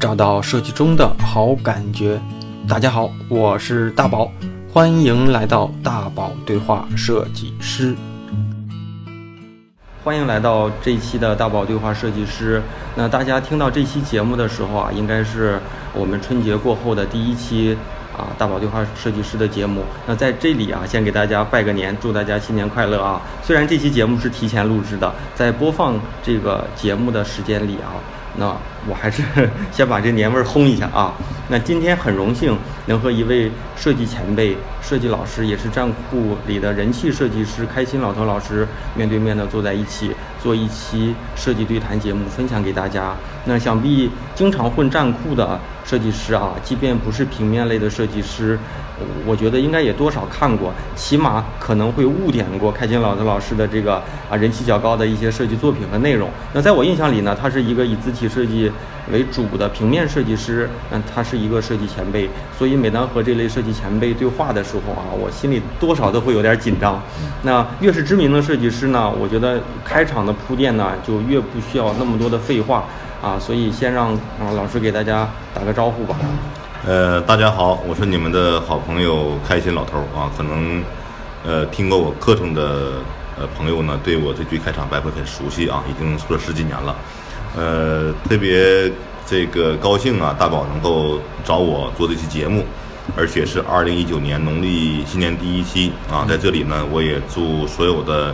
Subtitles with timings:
[0.00, 2.20] 找到设计中的好感觉。
[2.68, 4.30] 大家好，我是大宝，
[4.72, 7.96] 欢迎来到大宝对话设计师。
[10.04, 12.62] 欢迎来到这一期的大宝对话设计师。
[12.94, 15.58] 那大家听到这期节目的时候啊，应该是
[15.92, 17.76] 我们春节过后的第一期
[18.16, 19.82] 啊大宝对话设计师的节目。
[20.06, 23.20] 那在这里啊，先给大家拜个年，祝大家新年快乐啊！
[23.42, 27.98] 虽然这期节目是提前录制的，在播放这个节目的时间里啊。
[28.38, 28.56] 那
[28.88, 29.22] 我还是
[29.72, 31.12] 先把这年味儿烘一下啊。
[31.50, 32.56] 那今天很荣幸
[32.86, 43.14] 能和一位设计前辈、设计老师，也是站库里的人气设计师开心老头老师面对面的坐在一起，做一期设计对谈节目，分享给大家。
[43.44, 48.58] 那想必经常混站库的设计师啊，即便不是平面类的设计师。
[49.26, 56.28] 我觉得应该也多少看过，起码可能会误点过开心老师老师的这个啊人气较高的一些设计作品和内容。
[56.52, 58.70] 那在我印象里呢，他是一个以字体设计
[59.10, 62.28] 为主的平面设计师，嗯，他是一个设计前辈，
[62.58, 67.00] 所以每当和这类设计前辈对话的时候啊，我心里多少都会有点紧张。
[67.42, 72.84] 那越是知名的设计师呢，我觉得开场的铺垫呢就越不需要那么多的废话
[73.22, 76.16] 啊，所以先让啊老师给大家打个招呼吧。
[76.86, 80.30] 呃，大家好，我是你们的好朋友开心老头啊。
[80.36, 80.82] 可能，
[81.44, 83.02] 呃，听过我课程的
[83.36, 86.96] 呃朋友呢，对我这句开场白会很熟悉啊，已经说了十几年了。
[87.56, 88.90] 呃，特别
[89.26, 92.64] 这个高兴啊，大宝能够找我做这期节目，
[93.16, 96.24] 而且是二零一九年农历新年第一期啊。
[96.28, 98.32] 在这里呢，我也祝所有的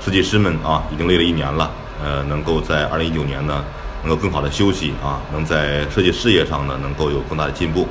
[0.00, 1.70] 设计师们啊，已经累了一年了，
[2.04, 3.64] 呃，能够在二零一九年呢。
[4.06, 7.88] 能够更好的休息啊，能在设计事业上呢，能够有更大的进步。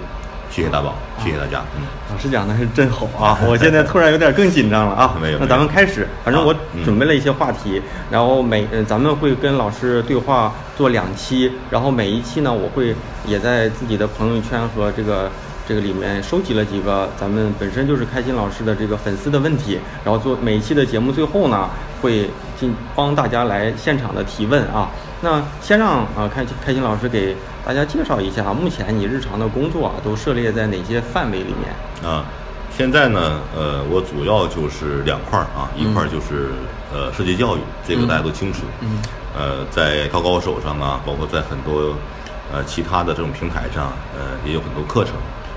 [0.50, 1.62] 谢谢大宝，谢谢大家。
[1.76, 5.14] 嗯，老师讲的是真好啊， 我现在突然有点更紧张了啊。
[5.22, 6.08] 没有，那咱们开始。
[6.24, 6.56] 反正我
[6.86, 12.96] 准备了一些话题，然后每呃咱们会跟老师对话做两期，然后每一期呢，我会
[13.28, 15.30] 也在自己的朋友圈和这个
[15.68, 21.70] 这个里面收集了几个咱们本身就是开心老师的这个粉丝的问题，然后做每一期的节目最后呢，
[22.02, 22.30] 会
[22.60, 24.90] 进帮大家来现场的提问啊。
[25.22, 27.36] 那先让啊开开心老师给
[27.66, 32.26] 大家介绍一下，目前你日常的工作啊都涉猎在哪些范围里面啊？
[32.78, 36.52] 现在呢，呃，我主要就是两块儿啊，一块儿就是
[36.94, 38.64] 呃设计教育，这个大家都清楚。
[38.82, 39.02] 嗯。
[39.38, 41.96] 呃，在高高手上啊，包括在很多
[42.54, 45.14] 呃其他的这种平台上，呃，也有很多课程。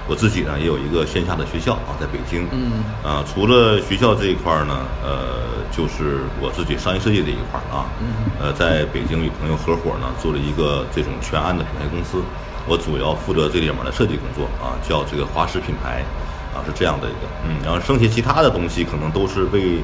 [0.09, 2.49] 我自己呢也有一个线下的学校啊，在北京。
[2.51, 2.83] 嗯。
[3.05, 4.75] 啊，除了学校这一块儿呢，
[5.05, 5.47] 呃。
[5.71, 7.85] 就是我自己商业设计这一块啊。
[8.01, 12.23] 嗯，呃，在北京与朋友合伙呢，做了一个这种全案的品牌公司。
[12.67, 16.03] 我主要负责这里面的设计工作啊，叫这个华师品牌
[16.57, 19.79] 啊，是这样的一个，嗯，然后剩下其他的东西可能都是为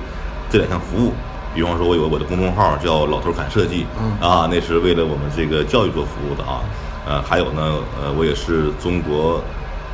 [0.50, 1.12] 这两项服务。
[1.54, 3.86] 比方说，我有我的公众号叫老头侃设计，
[4.20, 6.64] 啊，那是为了我们这个教育做服务的啊。
[7.06, 9.40] 呃，还有呢，呃，我也是中国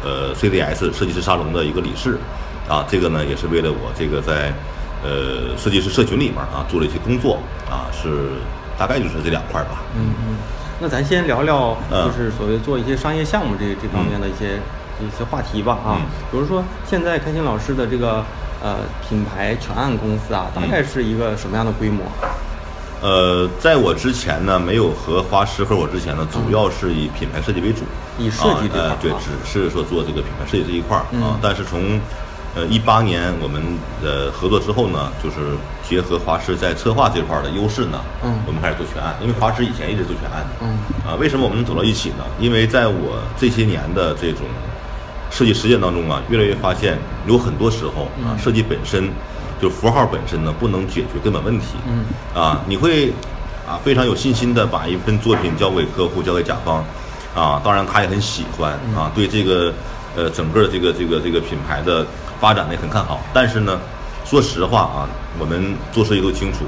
[0.04, 2.18] 呃 CDS 设计师沙龙的一个理事，
[2.68, 4.52] 啊，这个呢也是为了我这个在。
[5.02, 7.38] 呃，设计师社群里面啊，做了一些工作
[7.70, 8.32] 啊，是
[8.78, 9.80] 大概就是这两块吧。
[9.96, 10.36] 嗯嗯，
[10.78, 14.60] 那咱先聊聊，就是所谓做一些商业项目这这方面的一些
[15.00, 15.96] 一些话题吧啊。
[16.30, 18.22] 比如说，现在开心老师的这个
[18.62, 22.04] 呃品牌全案公司啊，大概是一个什么样的规模？
[23.02, 27.82] 呃，在我之前呢，没有和华师合伙之前呢，主要是以品牌设计为主，
[28.18, 31.38] 以设计这块对，只是说做这个品牌设计这一块儿啊。
[31.40, 31.98] 但是从
[32.54, 33.62] 呃，一八年我们
[34.02, 35.36] 呃合作之后呢，就是
[35.88, 42.24] 结合华师在策划这块儿的优势呢，嗯，我们开始做全案，因为华师以前一直做全案，嗯，啊，为什么我们能走到一起呢？
[42.40, 44.42] 因为在我这些年的这种
[45.30, 49.08] 设计实践当中啊，越来越发现有很多时候啊，设计本身
[49.60, 52.04] 就符号本身呢，不能解决根本问题，嗯，
[52.34, 53.12] 啊，你会
[53.68, 56.84] 啊非常有信心的把一份作品交给客户，交给甲方，
[57.34, 59.72] 啊，当然他也很喜欢啊，对这个
[60.16, 62.06] 呃整个这个这个这个品牌的。
[62.40, 63.78] 发展呢也很看好，但是呢，
[64.24, 65.06] 说实话啊，
[65.38, 66.64] 我们做设计都清楚，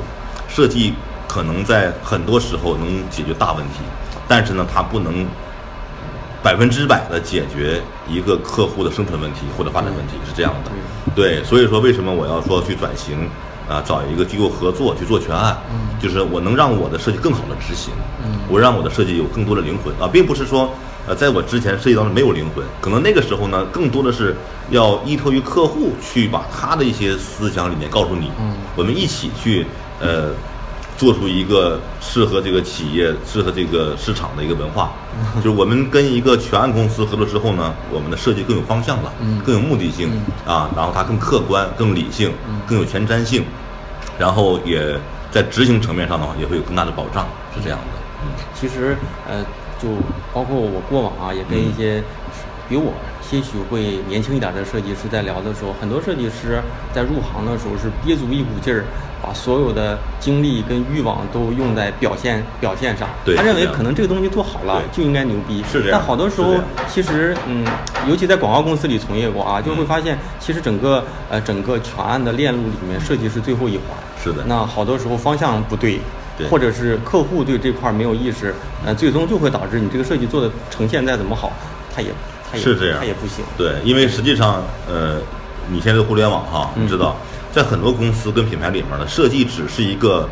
[0.51, 0.93] 设计
[1.27, 3.81] 可能在很多时候能解决大问题，
[4.29, 5.25] 但是呢，它不能
[6.43, 10.71] 百分之百的解决一个客户的生存问题或者发展问题，是这样的。
[11.15, 13.29] 对，所以说为什么我要说去转型
[13.69, 15.57] 啊，找一个机构合作去做全案，
[16.01, 17.93] 就是我能让我的设计更好的执行，
[18.25, 20.71] 嗯我让我的设计有更多的灵魂啊，并不是说。
[21.05, 24.37] 呃，在我之前设计当中没有灵魂，可能那个时候呢，更多的是
[24.71, 29.67] 要依托于客户去把他的一些思想理念告诉你，嗯，我们一起去
[30.01, 30.31] 呃，
[31.03, 34.93] 做出一个适合这个企业、适合这个市场的一个文化，
[35.43, 40.09] 就是我们跟一个全案公司合作之后呢，我们的设计更有方向了，嗯，更有目的性
[40.47, 42.31] 啊，然后它更客观、更理性、
[42.69, 43.43] 更有前瞻性，
[44.17, 44.97] 然后也
[45.33, 47.85] 在执行层面上的话，也会有更大的保障，是这样的。
[48.23, 48.97] 嗯，其实
[49.29, 49.45] 呃。
[49.83, 49.89] 就
[50.33, 52.01] 包括我过往啊，也跟一些
[52.69, 52.93] 比我
[53.33, 56.61] 些许会年轻一点的设计师在聊的时候，很多设计师
[56.93, 58.85] 在入行的时候是憋足一股劲儿，
[59.23, 63.09] 把所有的精力跟欲望都用在表现表现上。
[63.25, 65.65] 对他认为可能这个东西做好了就应该牛逼。
[65.65, 66.57] 是这样但好多时候
[66.87, 67.65] 其实嗯，
[68.07, 73.87] 尤其在广告公司里从业过啊，就会嗯发现其实整个呃整个全案的链路里面，设计是最后一环。
[74.23, 75.99] 是的那好多时候方向不对，
[76.51, 78.55] 或者是客户对这块儿没有意识，
[78.85, 81.51] 呃，最终就会导致你这个设计做的呈现再怎么好，
[81.95, 82.09] 它也
[82.53, 83.43] 它也是这样它也不行。
[83.57, 85.19] 对，因为实际上，呃，
[85.71, 87.17] 你现在互联网哈，嗯你知道，
[87.51, 90.29] 在很多公司跟品牌里面呢，设计只是一个，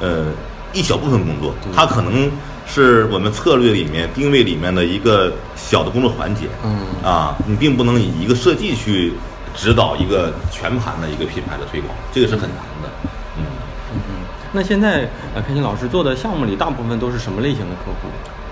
[0.00, 0.24] 呃，
[0.72, 2.30] 一小部分工作，它可能
[2.66, 6.46] 是我们策略里面定位里面的一个小的工作环节。
[6.64, 9.12] 嗯啊，你并不能以一个设计去
[9.54, 12.88] 指导一个全盘的一个品牌的推广，这个是很难的。
[13.36, 13.44] 嗯。
[14.50, 18.08] 那现在呃，开心老师做的项目里，大部分都是什么类型的客户？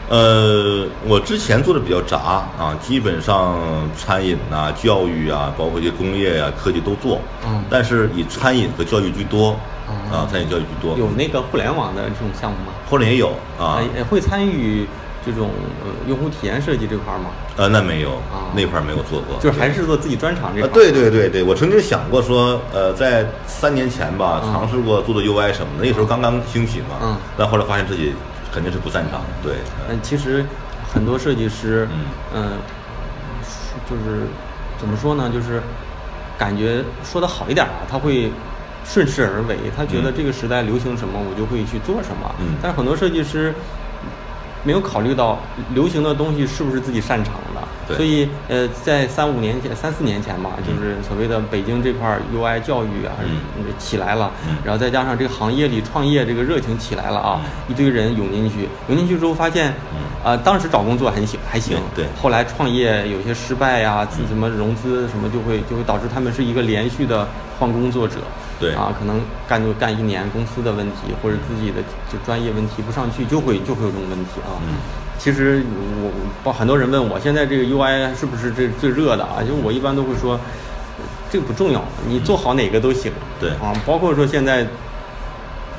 [0.09, 2.19] 呃，我之前做的比较杂
[2.59, 3.59] 啊，基本上
[3.97, 7.19] 餐饮呐、教育啊，包括一些工业呀、科技都做。
[7.45, 9.57] 嗯但是以餐饮和教育居多。
[9.89, 10.97] 哦啊，餐饮教育居多。
[10.97, 12.73] 有那个互联网的这种项目吗？
[12.89, 13.81] 后来也有啊
[14.11, 14.87] 会参与
[15.25, 15.51] 这种
[15.85, 17.31] 呃用户体验设计这块儿吗？
[17.57, 19.37] 呃，那没有啊，那块儿没有做过。
[19.41, 20.69] 就是还是做自己专场这块？
[20.73, 26.97] 对对对对，我曾经想过说，呃，在三年前吧，嗯尝试过做做 UI 什么的，那时候刚刚兴起嘛。
[27.03, 28.13] 嗯但后来发现自己
[28.57, 29.21] 肯定是不擅长。
[29.43, 29.53] 对。
[29.87, 30.43] 呃嗯，其实
[30.91, 32.01] 很多设计师，嗯
[32.35, 32.53] 嗯，
[33.91, 34.27] 就是
[34.79, 35.29] 怎么说呢？
[35.31, 35.61] 就是
[36.39, 38.33] 感觉说的好一点啊，他会
[38.83, 42.35] 顺势而为，他觉得嗯这个时代流行什么，我就会去做什么。
[42.41, 43.55] 嗯但是很多设计师
[44.65, 45.39] 没有考虑到
[45.75, 50.65] 流行的东西是不是自己擅长的，对所以呃，在三五年前、三四年前吧，嗯。
[50.67, 53.65] 就是所谓的北京这块儿 UI 教育啊、嗯。
[53.79, 54.57] 起来了，嗯。
[54.65, 60.33] 然后再加上这个行业里创业这个热情起来了啊，一堆人涌进去，涌进去之后发现，嗯。
[60.33, 62.09] 啊、当时找工作很行还行，对对。
[62.21, 67.29] 后来创业有些失败呀、自什么融资什么就会就会导致他们是一个连续的
[67.61, 68.17] 换工作者，
[68.59, 68.75] 对。
[68.75, 71.77] 啊，可能干就干一年，公司的问题或者自己的
[72.11, 74.59] 就专业问题不上去，就会就会有这种问题啊。
[74.67, 74.75] 嗯
[75.19, 75.63] 其实
[76.03, 76.11] 我
[76.45, 79.43] 包很多人问我现在这个 UI 是不是这最热的啊？
[79.47, 80.39] 就我一般都会说，
[81.31, 83.11] 这个不重要，你做好哪个都行。
[83.41, 84.67] 对啊，包括说现在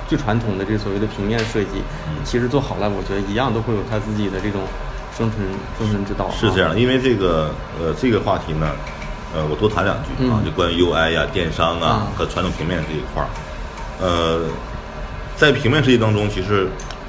[0.08, 4.62] 最传统的这所谓的平面设计，嗯其实做好了，我觉得一样都会有它自己的这种
[5.18, 5.48] 生存
[5.78, 6.26] 生存之道。
[6.26, 8.72] 啊是这样的，因为这个呃这个话题呢，
[9.36, 13.30] 呃我多谈两句啊，嗯就关于 UI 呀、电商啊啊和传统平面这一块儿，
[14.02, 14.42] 呃，
[15.36, 16.68] 在平面设计当中，其实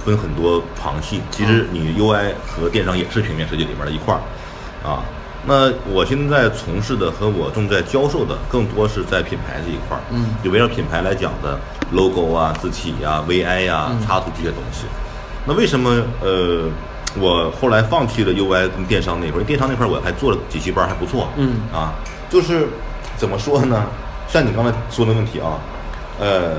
[0.09, 4.21] 分很多旁系，其实你 UI 和电商也是平面设计里面的一块儿
[4.89, 5.03] 啊。
[5.47, 11.59] 那我现在从事的和我正在教授的，更多是在品牌这一块儿，嗯就围绕品牌来讲的
[11.93, 14.85] logo 啊、字体啊、VI 呀、嗯插图这些东西。
[15.47, 16.65] 那为什么呃，
[17.19, 19.41] 我后来放弃了 UI 跟电商那块儿？
[19.41, 21.29] 因为电商那块儿我还做了几期班，还不错。
[21.37, 21.95] 嗯啊，
[22.29, 22.69] 就是
[23.17, 23.85] 怎么说呢？
[24.29, 25.57] 像你刚才说的问题啊，
[26.21, 26.57] 呃，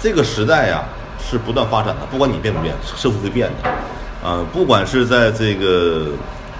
[0.00, 0.84] 这个时代呀、
[1.28, 3.70] 是不断发展的，不管你变不变，社会会变的。
[4.28, 6.08] 啊，不管是在这个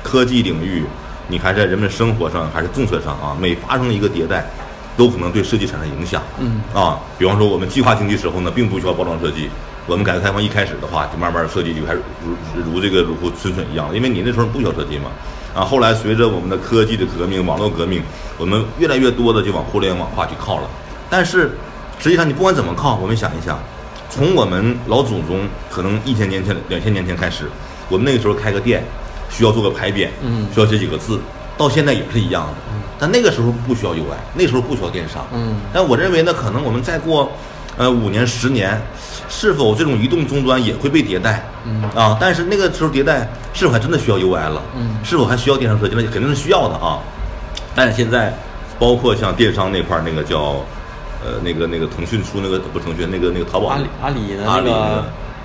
[0.03, 0.85] 科技领域，
[1.29, 4.47] 你还在人们生活上，还是政策上啊，每发生一个迭代，
[4.97, 6.23] 都可能对设计产生影响。
[6.39, 9.51] 嗯啊，比方说我们计划经济时候呢，并不需要包装设计。
[9.87, 15.11] 我们改革开放一开始的话，就慢慢设计就开始如如这个如虎春笋一样，因为你那时候不需要设计嘛。
[15.53, 18.01] 啊，后来随着我们的科技的革命、网络革命，
[18.39, 20.71] 我们越来越多的就往互联网化去靠了。
[21.09, 21.51] 但是
[21.99, 23.59] 实际上你不管怎么靠，我们想一想，
[24.11, 27.45] 从我们老祖宗可能一千年前、两千年前开始，
[27.89, 28.83] 我们那个时候开个店，
[29.31, 31.21] 需要做个牌匾，嗯需要写几个字，
[31.57, 32.55] 到现在也是一样的。
[32.99, 35.27] 但那个时候不需要 UI，那时候不需要电商。
[35.33, 37.31] 嗯但我认为呢，可能我们再过，
[37.79, 38.79] 呃，五年、十年，
[39.29, 41.43] 是否这种移动终端也会被迭代？
[41.65, 44.61] 嗯啊，但是那个时候迭代是否还真的需要 UI 了？
[44.77, 45.95] 嗯是否还需要电商设计？
[45.97, 46.99] 那肯定是需要的啊。
[47.75, 48.35] 但是现在，
[48.79, 50.57] 包括像电商那块儿那个叫，
[51.25, 55.05] 呃，那个那个腾讯出那个不是腾讯那个那个淘宝阿里阿里阿里那个个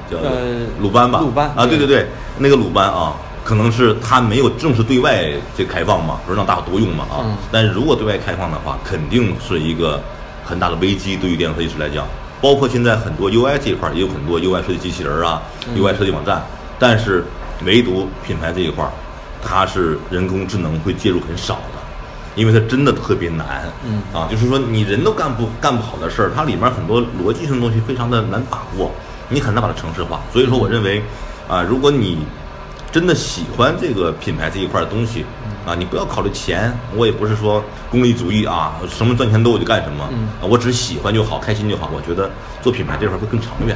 [0.09, 1.19] 叫呃鲁班吧？
[1.19, 2.05] 鲁班啊，对对对，
[2.37, 3.13] 那个鲁班啊，
[3.43, 7.23] 可能是它没有正式对外这开放嘛，不是让大伙都用嘛啊。
[7.25, 10.01] 嗯但是如果对外开放的话，肯定是一个
[10.45, 12.05] 很大的危机，对于电子设计师来讲。
[12.41, 16.43] 包括现在很多 UI 这一块儿也有很多 UI 设计机器人儿啊、嗯 UI 设计网站，
[16.77, 17.23] 但是
[17.63, 18.91] 唯独品牌这一块儿，
[19.41, 21.74] 它是人工智能会介入很少的。
[22.35, 24.01] 因为它真的特别难，嗯。
[24.13, 28.91] 啊，就是说你人都干不干不好的事儿，它里面很多逻辑性的东西非常的难把握，
[29.29, 30.21] 你很难把它城市化。
[30.31, 31.01] 所以说，我认为，
[31.47, 32.25] 啊，如果你
[32.91, 35.25] 真的喜欢这个品牌这一块的东西，
[35.65, 40.07] 啊，你不要考虑钱，我也不是说功利主义啊，什么赚钱多我就干什么，
[40.41, 41.89] 我只是喜欢就好，开心就好。
[41.93, 42.29] 我觉得
[42.61, 43.75] 做品牌这块会更长远，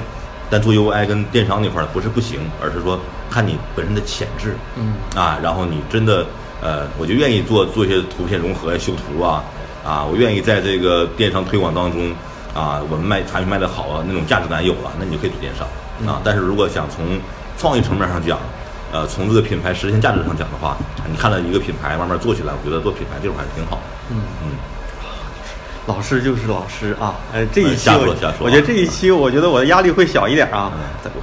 [0.50, 3.00] 但做 UI 跟电商那块儿不是不行，而是说
[3.30, 4.94] 看你本身的潜质，嗯。
[5.16, 6.26] 啊，然后你真的
[6.62, 9.44] 呃，我就愿意做做一些图片融合啊、修图啊，
[9.86, 12.12] 啊，我愿意在这个电商推广当中
[12.54, 15.66] 啊，我们卖产品卖得好啊，那种价值感有了，那你就可以做电商
[16.08, 16.22] 啊。
[16.24, 17.20] 但是如果想从
[17.58, 18.38] 创意层面上讲，
[18.92, 20.76] 呃，从这个品牌实现价值上讲的话，
[21.10, 23.82] 你看到一个品牌慢慢做起来，我觉得做品牌这种还是挺好的。
[24.10, 24.52] 嗯嗯，
[25.90, 27.90] 老师就是老师啊，呃，这一期
[28.40, 30.72] 我觉得这一期我觉得我的压力会小一点啊。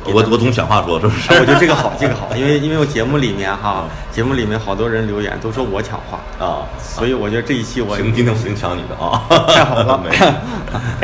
[0.02, 1.32] 我我总抢话说，是不是？
[1.34, 9.22] 我觉得这个好，这个好，因为 因为我节目里面哈，节目里面好多人留言都说我抢话，啊，所以我觉得这一期我行，今天我行抢你的啊！
[9.54, 10.10] 太好了 没。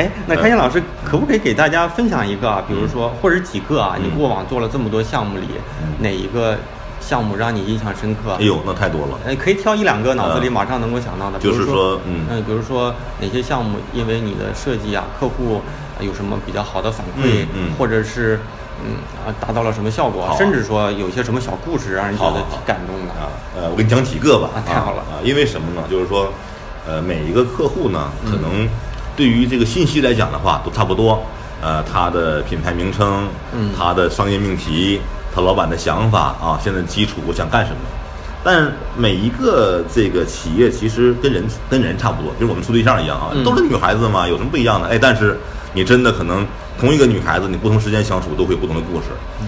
[0.03, 2.61] 哎，那开心老师可不可以给大家分享一个啊？
[2.67, 3.95] 比如说或者几个啊？
[3.97, 5.47] 你过往做了这么多项目里，
[5.99, 6.57] 哪一个
[7.05, 8.33] 项目让你印象深刻？
[8.39, 9.19] 哎呦，那太多了。
[9.27, 15.61] 哎，可以挑一两个脑子里嗯马上能够想到的，比就是如说嗯嗯，比如说哪些项目因为你的设计啊，客户
[15.99, 18.39] 呃有什么比较好的反馈，嗯嗯或者是
[18.85, 18.95] 嗯
[19.25, 24.49] 啊达到了什么效果，啊甚至说有些什么小故事让人觉得感动的啊，呃，我给你讲几个吧。
[24.55, 25.19] 啊太好了啊！
[25.23, 25.83] 因为什么呢？
[25.89, 26.31] 就是说，
[26.87, 28.67] 呃，每一个客户呢，嗯可能
[29.15, 31.21] 对于这个信息来讲的话，都差不多。
[31.61, 34.99] 呃，他的品牌名称，嗯他的商业命题，
[35.33, 37.77] 他老板的想法啊，现在的基础我想干什么。
[38.45, 44.89] 但每一个这个企业其实跟人跟人差不多，就是我们处对象一样啊，嗯都是女孩子嘛，有什么不一样的？
[44.89, 45.39] 哎，但是
[45.73, 46.45] 你真的可能
[46.77, 49.05] 同一个女孩子，你不同时间相处都会有不同的故事。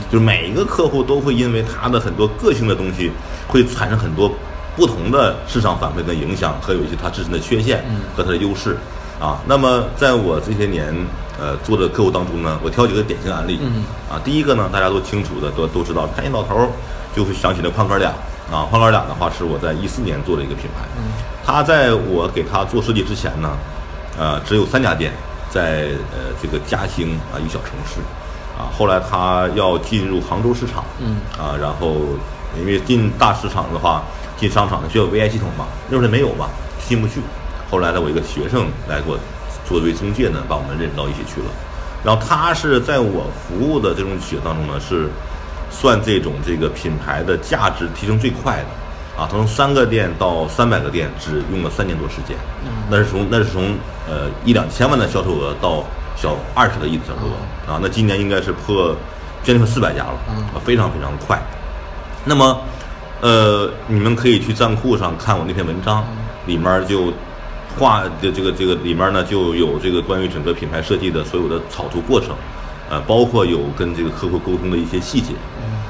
[0.10, 3.12] 就是每一个客户都会因为他的很多个性的东西，
[3.50, 4.32] 会产生很多
[4.78, 7.84] 不同的市场反馈跟影响，和有一些他自身的缺陷
[8.16, 8.78] 和他的优势
[9.20, 9.42] 啊。
[9.46, 10.96] 那么在我这些年
[11.40, 14.20] 呃做的客户当中呢，我挑几个典型案例嗯啊。
[14.24, 16.70] 第一个呢，大家都清楚的都都知道，看见老头儿
[17.16, 18.10] 就会想起来胖哥俩
[18.52, 18.68] 啊。
[18.72, 20.88] 胖哥俩的话是我在一四年做的一个品牌，
[21.46, 23.50] 他在我给他做设计之前呢，
[24.18, 25.12] 呃，只有三家店
[25.50, 28.00] 在呃这个嘉兴啊一小城市
[28.58, 28.72] 啊。
[28.78, 31.96] 后来他要进入杭州市场，嗯啊，然后
[32.60, 34.04] 因为进大市场的话，
[34.38, 36.48] 进商场需要 VI 系统嘛，那时候没有嘛，
[36.88, 37.22] 进不去。
[37.70, 39.18] 后来呢，我一个学生来给我
[39.68, 41.48] 作为中介呢，把我们认识到一起去了。
[42.04, 45.10] 然后他是在我服务的这种企业当中呢，是
[45.72, 48.68] 算这种这个品牌的价值提升最快的。
[49.18, 52.36] 啊，他从三个店到三百个店，只用了三年多时间。
[52.90, 53.76] 那是从那是从
[54.10, 55.84] 呃一两千万的销售额到
[56.18, 57.74] 小二十个亿的销售额。
[57.74, 58.94] 啊，那今年应该是破
[59.42, 60.20] 将近四百家了，
[60.54, 61.42] 啊，非常非常快。
[62.26, 62.60] 那么，
[63.22, 66.04] 呃，你们可以去站库上看我那篇文章，
[66.46, 67.14] 里面就
[67.78, 72.30] 画的这个这个里面呢就有这个关于整个品牌设计的所有的草图过程，
[72.90, 75.34] 呃，包括有跟这个客户沟通的一些细节。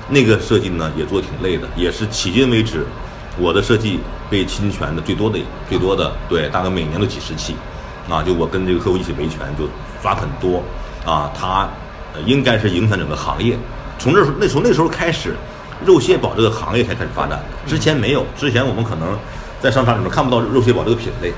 [0.08, 2.86] 那个设计呢也做挺累的，也是迄今为止
[3.40, 4.00] 我的设计
[4.30, 7.56] 被侵权的最多的最多的，对，大概每年都几十起，
[8.08, 9.68] 啊，就我跟这个客户一起维权就
[10.04, 10.64] 抓很多，
[11.04, 11.68] 啊，他
[12.14, 13.58] 呃应该是影响整个行业。
[13.98, 15.36] 从这时候那从那时候开始，
[15.84, 19.18] 肉蟹堡这个行业才开始发展的，之前没有，之前我们可能
[19.60, 21.34] 在商场里面看不到肉蟹堡这个品类，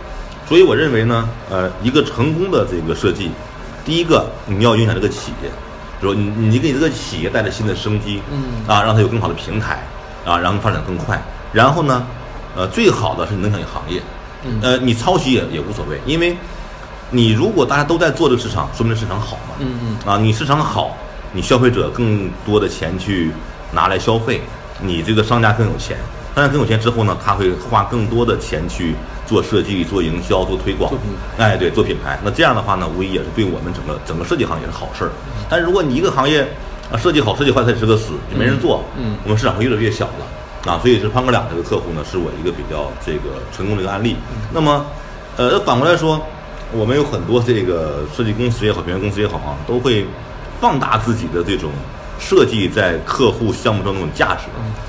[0.48, 3.30] 所以我认为呢，呃，一个成功的这个设计，
[3.84, 5.50] 第一个你要影响这个企业，
[6.00, 8.44] 比如你你给这个企业带来新的生机，嗯。
[8.66, 9.86] 啊，让它有更好的平台，
[10.26, 12.08] 啊，然后发展更快，然后呢，
[12.56, 14.02] 呃，最好的是能影响行业，
[14.46, 14.58] 嗯。
[14.62, 16.38] 呃，你抄袭也也无所谓，因为
[17.10, 19.98] 你如果大家都在做这个市场，说明市场好嘛，嗯嗯。
[20.10, 20.96] 啊，你市场好，
[21.34, 23.32] 你消费者更多的钱去
[23.74, 24.42] 拿来消费，
[24.82, 25.98] 你这个商家更有钱，
[26.34, 28.96] 商家更有钱之后呢，他会花更多的钱去
[29.28, 30.92] 做设计、做营销、做推广
[31.38, 32.18] 哎，对，做品牌。
[32.24, 35.12] 那这样的话呢，无疑也是对我们整个整个设计行业是好事儿。
[35.50, 36.48] 但是如果你一个行业
[36.92, 40.72] 啊设计好、设计坏，它也是个死，就没人做，嗯嗯我们市场会越来越小了。
[40.72, 44.18] 啊，所以是潘哥俩这个客户呢，是我一个比较这个成功的一个案例。
[44.52, 44.86] 那么，
[45.38, 46.20] 呃，反过来说，
[46.74, 50.06] 我们有很多这个设计公司也好，品牌公司也好啊，都会
[50.60, 51.72] 放大自己的这种
[52.20, 54.48] 设计在客户项目中那种价值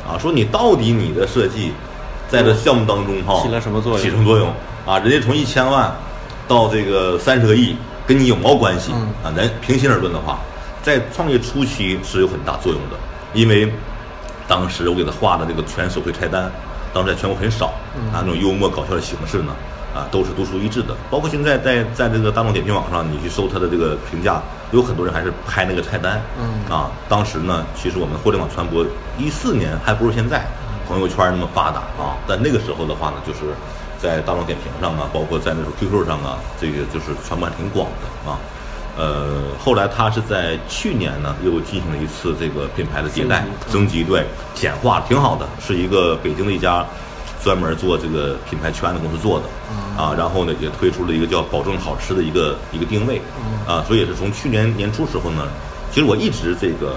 [0.08, 1.72] 啊，说你到底你的设计
[2.28, 4.48] 在这项目当中哈起了什么作用起什么作用
[4.86, 4.98] 啊？
[4.98, 5.90] 人家从一千万
[6.46, 7.74] 到这个三十个亿，
[8.06, 9.34] 跟你有毛关系嗯啊？
[9.36, 10.38] 咱平心而论的话，
[10.82, 12.96] 在创业初期是有很大作用的，
[13.32, 13.72] 因为
[14.46, 16.50] 当时我给他画的这个全手绘菜单，
[16.92, 17.66] 当时在全国很少
[18.12, 19.52] 啊，那种幽默搞笑的形式呢，
[19.94, 20.94] 啊，都是独树一帜的。
[21.10, 24.40] 包括现在在在这个大众点评网上，你去搜他的这个评价，
[24.72, 26.20] 有很多人还是拍那个菜单。
[26.38, 28.84] 嗯啊，当时呢，其实我们互联网传播
[29.18, 30.46] 一四年还不如现在
[30.88, 33.52] 朋友圈那么发达啊，但那个时候的话呢，就是
[34.00, 38.38] 在大众点评上啊，包括在那种 QQ 上啊，这个就是传播还挺广的啊。
[38.96, 46.84] 呃，后来他是在去年呢，又进行了一次这个品牌的迭代升级，对，简化挺好的，是一个北京的一家
[47.44, 49.46] 专门做这个品牌圈的公司做的。
[49.96, 53.20] 啊，然后呢也推出了一个叫保证好吃的一个一个定位。
[53.66, 55.46] 啊，所以也是从去年年初时候呢，
[55.92, 56.96] 其实我一直这个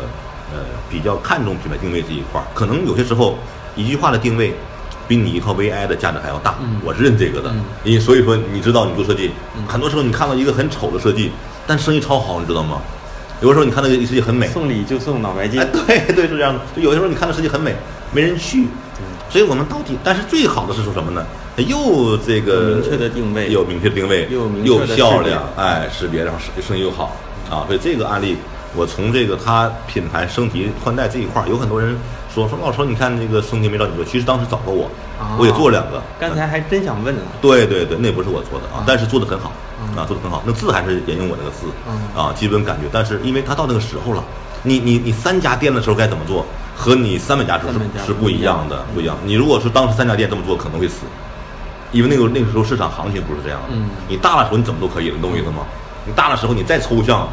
[0.51, 3.35] 呃比较看重品牌定位这一块儿，可能有些时候
[3.75, 4.53] 一句话的定位。
[5.07, 7.49] 比你一套 VI 的价值还要大，嗯我是认这个的。
[7.49, 9.29] 嗯因为所以说，你知道你做设计，
[9.67, 11.31] 很多时候你看到一个很丑的设计，
[11.67, 12.81] 但生意超好，你知道吗？
[13.41, 16.61] 有的时候你看那个设计很美，送礼就送脑白金哎，，对对是这样的。
[16.73, 17.75] 就有些时候你看的设计很美，
[18.13, 18.67] 没人去，
[19.29, 21.25] 所以我们到底，但是最好的是说什么呢？
[21.57, 27.17] 又这个明确的定位又明确的定位，又有明确的漂亮，哎，识别然后生生意又好
[27.49, 27.67] 啊。
[27.67, 28.37] 所以这个案例，
[28.77, 31.97] 我从这个它品牌升级换代这一块儿，有很多人
[32.33, 34.85] 说说老师，你看那个升级没找你做，其实当时找过我，
[35.19, 39.51] 啊我也做了两个，刚才还真想问了，对对对，那不是我做的啊啊，但是做的很好
[39.83, 40.41] 嗯啊，做的很好。
[40.45, 42.87] 那字还是沿用我那个字嗯啊，基本感觉。
[42.91, 44.23] 但是因为他到那个时候了，
[44.63, 46.45] 你你你三家店的时候该怎么做，
[46.75, 47.67] 和你三百家是
[48.05, 49.17] 是不一样的，不一样。
[49.25, 51.01] 你如果是当时三家店这么做，可能会死，
[51.91, 53.67] 因为那个那个时候市场行情不是这样的。
[53.71, 55.65] 嗯你大的时候你怎么都可以了，你懂我意思吗？
[56.05, 57.27] 你大的时候你再抽象，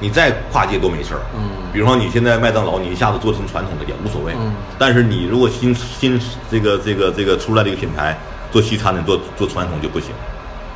[0.00, 1.20] 你再跨界都没事儿。
[1.36, 4.32] 嗯比如说你现在麦当劳，你一下子做成传统的也无所谓。
[4.36, 8.18] 嗯但是你如果新新这个这个这个出来的一个品牌
[8.50, 10.10] 做西餐的，做做传统就不行，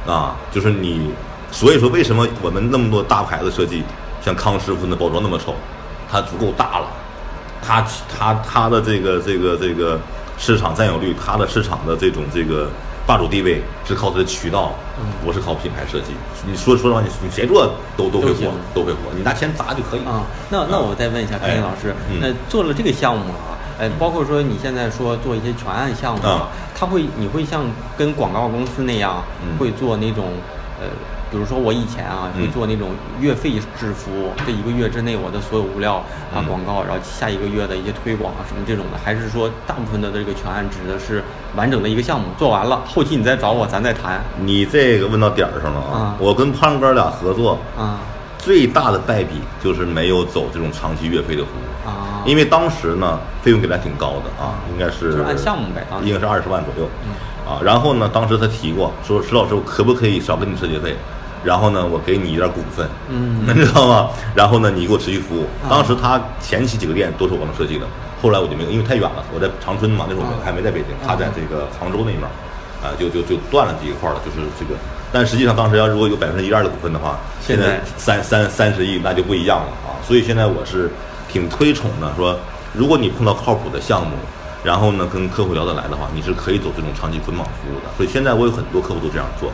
[0.06, 1.10] 啊，就是你，
[1.50, 3.82] 所以说为什么我们那么多大牌子设计，
[4.22, 5.56] 像康师傅那包装那么丑，
[6.08, 6.86] 它足够大了，
[7.60, 9.98] 它它它的这个这个这个
[10.38, 12.68] 市场占有率，它的市场的这种这个
[13.06, 14.72] 霸主地位是靠它的渠道，
[15.24, 16.14] 不是靠品牌设计。
[16.46, 22.18] 你说说实话，你你谁做都都会火都会火，你拿钱砸就可以啊，那那我再问一下哎康英老师，嗯。
[22.20, 27.64] 那做了这个项目啊，哎，包括说你现在说做一些全案项目啊，他会你会像
[27.96, 29.58] 跟广告公司那样嗯。
[29.58, 30.24] 会做那种
[30.80, 30.88] 呃，
[31.34, 32.42] 比如说我以前啊嗯。
[32.44, 33.50] 会做那种月费
[33.80, 35.96] 制服务，这一个月之内我的所有物料
[36.30, 41.24] 啊嗯广告，然后下一个月的一些推广啊什么这种的，还是说大部分的这个全案指的是
[41.56, 44.22] 完整的一个项目做完了，后期你再找我咱再谈。
[44.38, 45.98] 你这个问到点儿上了啊！
[45.98, 46.16] 啊。
[46.20, 47.98] 我跟胖哥俩合作，啊。
[48.38, 56.86] 最大的败笔就是没有走这种长期月费的服务，啊，因为当时呢费用给的还挺高的啊，应该是就是按项目呗应该是二十万左右，
[57.50, 60.94] 啊，然后呢，当时他提过说石老师，我可不可以少给你设计费？
[61.44, 64.08] 然后呢，我给你一点股份，嗯 你知道吗？
[64.34, 65.42] 然后呢，你给我持续服务。
[65.62, 67.86] 啊当时他前期几个店都是我们设计的，
[68.22, 72.22] 后来我就没有，因为太远了，我在长春嘛，那时候我还没在北京，他在这个杭州那边，
[72.82, 74.74] 啊，就就就断了这一块了，就是这个。
[75.12, 79.94] 但实际上当时要如果有百分之一二的股份的话，现在在三三三十亿那就不一样了啊。
[80.02, 80.90] 所以现在我是
[81.28, 82.36] 挺推崇的，说
[82.72, 84.16] 如果你碰到靠谱的项目，
[84.64, 87.86] 然后呢跟客户聊得来的话，你是可以走这种长期捆绑服务的。
[87.96, 89.50] 所以现在我有很多客户都这样做，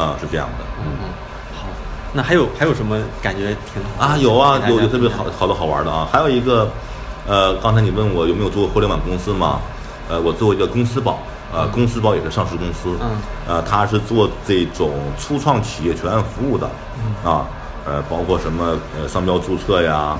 [0.00, 0.64] 啊、是这样的。
[0.78, 1.10] 嗯嗯，
[1.58, 1.66] 好，
[2.12, 6.08] 那还有还有什么感觉挺好啊，有啊有有特别好好的好玩的啊。
[6.10, 6.70] 还有一个，
[7.26, 9.58] 呃，刚才你问我有没有做过互联网公司嘛？
[10.08, 11.18] 呃，我做过一个公司宝，
[11.52, 13.16] 呃，公司宝也是上市公司，嗯，
[13.48, 16.70] 呃，它是做这种初创企业全案服务的，
[17.02, 17.46] 嗯啊，
[17.84, 20.16] 呃，包括什么呃商标注册呀。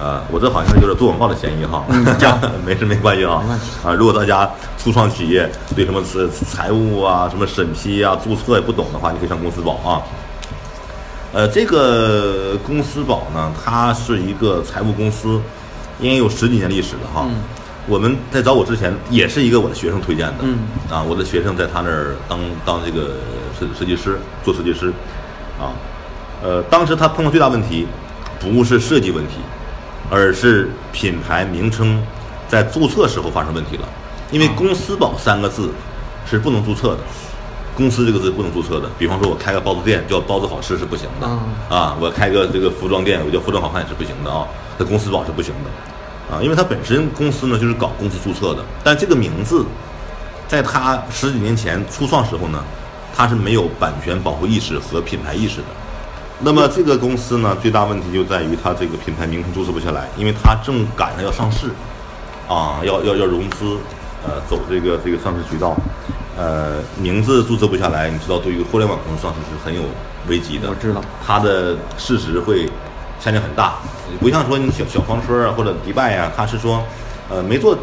[0.00, 1.84] 呃，我这好像有点做广告的嫌疑哈，
[2.64, 3.42] 没事没关系啊。
[3.84, 10.00] 啊，如果大家初创企业对什么财财务啊、什么审批啊、注册也不懂的话，你可以上公司宝啊。
[11.32, 15.40] 呃，这个公司宝呢，它是一个财务公司，
[16.00, 17.26] 应该有十几年历史了哈。
[17.28, 17.36] 嗯
[17.88, 20.34] 我们在找我之前，也是一个我的学生推荐的。
[20.42, 20.58] 嗯
[20.88, 23.16] 啊，我的学生在他那儿当当这个
[23.58, 24.92] 设设计师，做设计师，
[25.58, 25.72] 啊，
[26.42, 27.88] 呃，当时他碰到最大问题，
[28.38, 29.34] 不是设计问题，
[30.10, 32.02] 而是品牌名称
[32.48, 33.88] 在注册时候发生问题了，
[34.32, 35.70] 因为啊公司宝三个字
[36.26, 36.98] 是不能注册的。
[37.76, 41.38] 公司这个字不能注册的，比方说我开个包子店叫包子好吃是不行的，嗯
[41.78, 44.44] 啊，我开个这个服装店我叫服装好看也是不行的啊，
[44.78, 49.64] 这公司宝是不行的，啊，因为它本身公司呢就是搞公司注册的，但这个名字
[50.46, 52.62] 在它十几年前初创时候呢，
[53.14, 55.66] 它是没有版权保护意识和品牌意识的。
[56.42, 61.66] 那么这个公司呢，最大问题就在于它这个品牌名称注册不下来，因为它正赶上要上市，
[62.48, 63.76] 啊，要要要融资，
[64.24, 65.76] 呃，走这个这个上市渠道，
[66.38, 69.82] 呃，名字注册不下来，你知道对于互联网公司上市是很有
[70.28, 70.70] 危机的。
[70.70, 72.66] 我知道它的市值会
[73.20, 73.74] 下降很大，
[74.18, 76.82] 不像说你小小黄村啊或者迪拜啊，它是说，
[77.28, 77.76] 呃，没做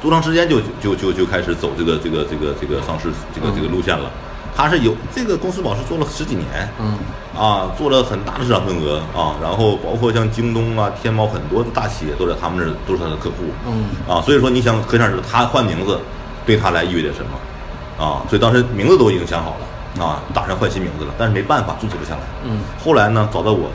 [0.00, 4.08] 多长时间就就就就开始走这个这个这个这个上市这个这个路线了。
[4.56, 6.96] 它是有这个公司宝是做了十几年，嗯
[7.38, 16.00] 啊，做了很大的市场份额啊，然后包括像京东啊、天猫很多的大企业都在他们这儿都是他的客户，嗯啊，所以说你想可想而知，他换名字
[16.46, 18.24] 对他来意味着什么啊？
[18.30, 22.20] 所以当时名字都已经想好了啊，打算换新名字了，但是没办法注册不下来。
[22.44, 23.68] 嗯后来呢，找到我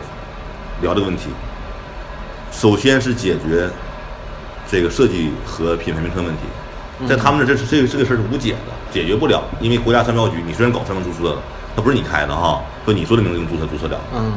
[0.82, 1.30] 聊这个问题，
[2.52, 3.70] 首先是解决
[4.68, 6.42] 这个设计和品牌名称问题，
[7.08, 11.42] 在他们这这是这个这个事儿是无解的，解决不了，因为国家商标局你虽然搞商标注册的，
[11.76, 14.00] 它不是你开的哈，说你说的名字能注册注册了。
[14.14, 14.34] 嗯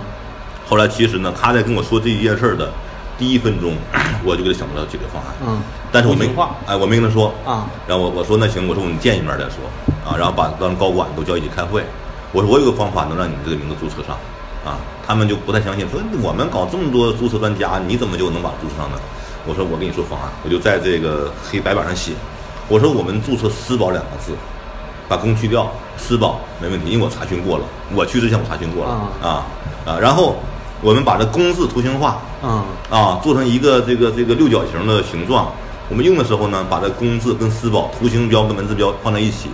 [0.66, 2.72] 后来其实呢，他在跟我说这一件事儿的
[3.18, 3.76] 第一分钟
[4.24, 5.34] 我就给他想到了解决方案。
[5.46, 5.60] 嗯，
[5.92, 7.68] 但是我没图形化哎，我没跟他说啊。
[7.86, 9.60] 然后我我说那行，我说我们见一面再说
[10.08, 10.16] 啊。
[10.16, 11.84] 然后把当高管都叫一起开会，
[12.32, 14.16] 我说我有个方法能让你们这个名字注册上
[14.64, 14.78] 啊。
[15.06, 18.96] 他们就不太相信，说我们搞这么多注册专家，你怎么就能把注册上呢？
[19.44, 22.12] 我说我跟你说方案，我就在这个黑白板上写，
[22.68, 24.32] 我说我们注册“私保”两个字，
[25.08, 28.90] 把“公”去掉，“私保”没问题，因为我查询过了，我去之前我查询过了
[29.22, 29.46] 啊
[29.84, 29.98] 啊。
[30.00, 30.36] 然后
[30.80, 35.52] 我们把这“公”字图形化，啊啊，做成一个这个这个六角形的形状。
[35.90, 39.50] 我们用的时候呢，把这“公”字跟“私保”图形标跟文字标放在一起，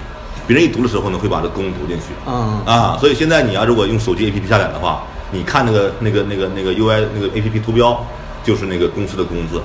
[0.47, 2.15] 别人一读的时候呢，会把这“公”读进去。
[2.29, 8.07] 嗯啊，所以现在你要如果用手机 APP 下载的话，你看那个那个那个那个 UI 那个 APP 图标，
[8.45, 9.61] 就是那个公司的“公”字，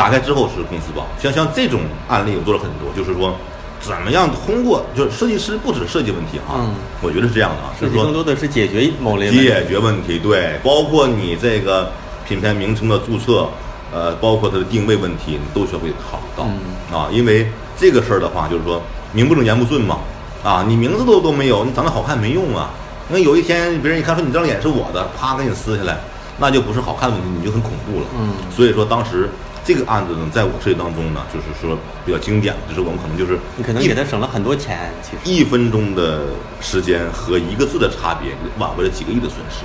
[0.00, 1.06] 打开之后是公司报。
[1.22, 3.36] 像像这种案例我做了很多，就是说
[3.80, 9.30] 怎么样通过，就是设计师不止设计问题啊，嗯我觉得是这样的啊，就是说更多的是解决某类。
[9.30, 11.92] 解决问题，对，包括你这个
[12.26, 13.46] 品牌名称的注册，
[13.92, 18.80] 呃，包括它的定位问题，你都需要会考虑到、嗯啊，因为这个事儿的话，就是说
[19.12, 19.98] 名不正言不顺嘛，
[20.42, 22.70] 啊，你名字都都没有，你长得好看没用啊，
[23.08, 25.98] 那有一天别人一看说你这张脸是我的，啪给你撕下来，
[26.38, 28.06] 那就不是好看的问题，你就很恐怖了。
[28.18, 29.28] 嗯所以说当时
[29.72, 36.22] 这个案子呢，在我设计当中呢，就是说比较经典的，就是我们可能就是你可能给他省了很多钱，其实一分钟的
[36.60, 39.62] 时间和一个字的差别，挽回了几个亿的损失。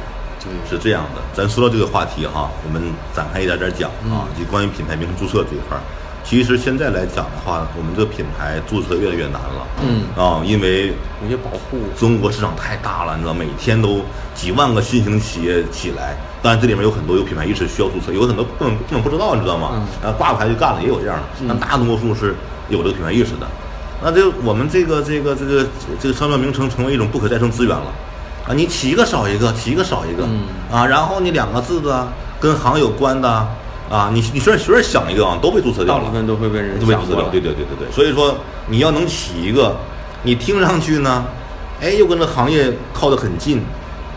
[0.69, 5.81] 是这样的，咱说到这个话题哈，我们展开一点点讲啊，就关于品牌名称注册这一块儿。
[6.27, 9.67] 其实现在来讲的话，我们这个品牌注册越来越难了。
[9.83, 10.87] 嗯啊，因为
[11.21, 11.77] 有些保护。
[11.95, 14.01] 中国市场太大了，你知道，每天都
[14.33, 19.73] 几万个新型企业起来，当然这里面有很多有品牌意识需要注册，有很多根本根本不知道，你知道吗？
[19.75, 22.33] 嗯啊，挂个牌就干了，也有这样的，但大多数是
[22.69, 23.45] 有这个品牌意识的。
[24.03, 25.65] 那这我们这个这个这个
[25.99, 27.93] 这个商标名称成为一种不可再生资源了。
[28.47, 32.07] 啊，你起一个少一个，起一个少一个，嗯啊，然后你两个字的
[32.39, 33.47] 跟行有关的，
[33.89, 36.15] 啊，你你随便随便想一个啊，都被注册掉了大部。
[36.15, 37.91] 分都会被人都被注册掉，对对对对对。
[37.91, 38.35] 所以说
[38.67, 39.75] 你要能起一个，
[40.23, 41.23] 你听上去呢，
[41.79, 43.61] 哎，又跟这行业靠得很近，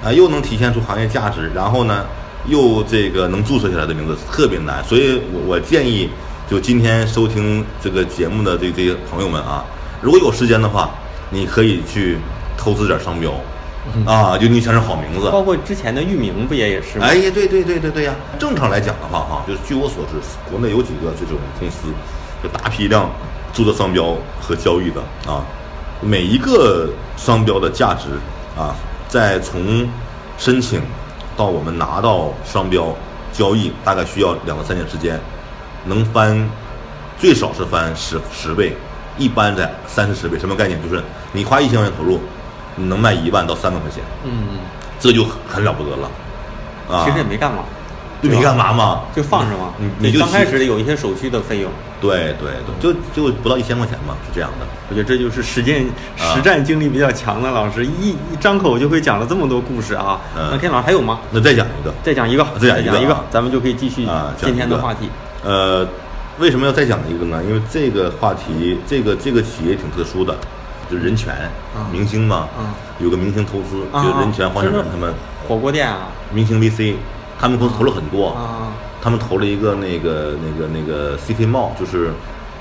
[0.02, 2.04] 啊、又能体现出行业价值，然后呢，
[2.46, 4.82] 又这个能注册下来的名字特别难。
[4.84, 6.08] 所以我我建议，
[6.50, 9.64] 就今天收听这个节目的这这些朋友们啊，
[10.00, 10.90] 如果有时间的话，
[11.30, 12.16] 你可以去
[12.56, 13.34] 投资点商标，
[14.06, 17.06] 啊，就你想是好名字，包括之前的域名不也也是吗？
[17.06, 18.14] 哎呀，对对对对对呀！
[18.38, 20.16] 正常来讲的话，哈，就是据我所知，
[20.50, 21.88] 国内有几个这种公司，
[22.42, 23.10] 就大批量
[23.52, 25.42] 注册商标和交易的啊，
[26.00, 28.08] 每一个商标的价值
[28.56, 28.74] 啊，
[29.08, 29.88] 在从
[30.36, 30.80] 申请
[31.36, 32.94] 到我们拿到商标
[33.32, 35.18] 交易，大概需要两到三年时间，
[35.84, 36.48] 能翻
[37.18, 38.76] 最少是翻十十倍，
[39.16, 40.38] 一般在三四十倍。
[40.38, 40.80] 什么概念？
[40.82, 42.20] 就是你花一千块钱投入，
[42.78, 44.58] 你能卖一万到三万块钱，嗯，
[45.00, 46.10] 这就很很了不得了。
[46.88, 47.64] 啊，其实也没干嘛，
[48.22, 49.74] 就没干嘛嘛，就放着嘛。
[49.78, 54.66] 你你就刚开始有一些手续的费用，对对对，就就不到一千块钱嘛，是这样的。
[54.88, 55.84] 我觉得这就是实践
[56.18, 60.18] 啊实战经历比较强的老师，一一张口就会讲了这么多故事啊。
[60.34, 61.20] 嗯那 Ken 老师还有吗？
[61.30, 64.06] 那再讲一个，再讲一个，再讲一个咱们就可以继续
[64.38, 65.10] 今天的话题。。
[65.44, 65.86] 呃，
[66.38, 67.42] 为什么要再讲一个呢？
[67.46, 70.34] 因为这个话题，这个这个企业挺特殊的，
[70.90, 71.34] 就是人权，
[71.74, 71.86] 啊。
[71.92, 72.74] 明星嘛，啊。
[72.98, 75.14] 有个明星投资，啊就是人权黄晓就是明他们，
[75.46, 76.08] 火锅店啊。
[76.32, 76.94] 明星 VC，
[77.38, 78.72] 他们公司投了很多，啊。
[79.00, 82.10] 他们投了一个那个那个那个 CP Mall，就是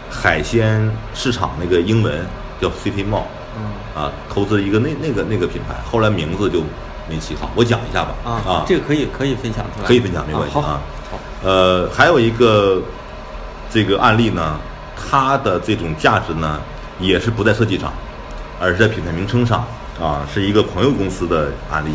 [0.09, 2.25] 海鲜市场那个英文
[2.61, 3.23] 叫 CP Mall。
[3.59, 6.61] 嗯啊，投资一个那那个那个品牌，后来名字就
[7.09, 7.49] 没起好。
[7.55, 8.13] 我讲一下吧。
[8.23, 10.79] 啊，这个可以可以分享出来，可以分享，没关系好啊。
[11.09, 12.79] 好，呃，还有一个
[13.71, 14.59] 这个案例呢，
[14.95, 16.59] 它的这种价值呢，
[16.99, 17.91] 也是不在设计上，
[18.59, 19.65] 而是在品牌名称上
[20.01, 21.89] 啊，是一个朋友公司的案例。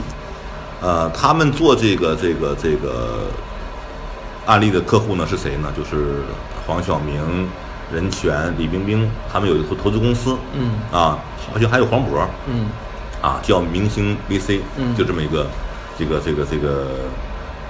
[0.81, 3.27] 呃，他们做这个这个这个
[4.47, 5.73] 案例的客户呢是谁呢？
[5.77, 6.23] 就是
[6.67, 7.49] 黄晓明、
[7.93, 11.19] 任泉、李冰冰，他们有一个投资公司，嗯啊，
[11.53, 12.67] 好像还有黄渤，嗯
[13.21, 15.47] 啊，叫明星 VC，嗯就这么一个
[15.97, 16.87] 这个这个这个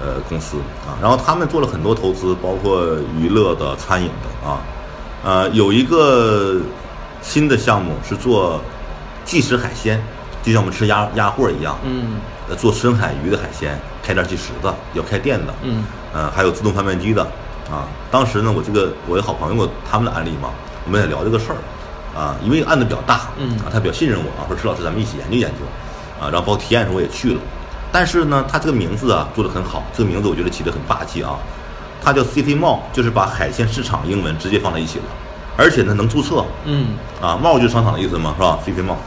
[0.01, 0.97] 呃公司啊。
[1.03, 2.87] 然后他们做了很多投资，包括
[3.19, 4.61] 娱乐的、餐饮的啊。
[5.25, 6.57] 呃，有一个
[7.21, 8.59] 新的项目是做
[9.25, 10.03] 即食海鲜，
[10.43, 12.17] 就像我们吃鸭鸭货一样，嗯
[12.49, 17.23] 呃，做深海鱼的海鲜，开店即食的，要开店的，嗯呃，还有自动贩卖机的
[17.71, 17.87] 啊。
[18.11, 20.51] 当时呢，我这个我有好朋友他们的案例嘛，
[20.85, 21.59] 我们在聊这个事儿
[22.19, 27.41] 啊，因为案子比较大，嗯啊，他比较信任我啊，说石老师咱们一起研究研究啊，然后包括体验的时候我也去了，
[27.93, 31.39] 但是呢，他这个名字啊做的很好，这个名字我觉得起得很霸气啊，
[32.05, 35.05] 它叫 CP Mall，就是把海鲜市场英文直接放在一起了，
[35.57, 36.89] 而且呢能注册，嗯
[37.23, 38.99] 啊，帽就是商场的意思嘛，是吧？C C 帽。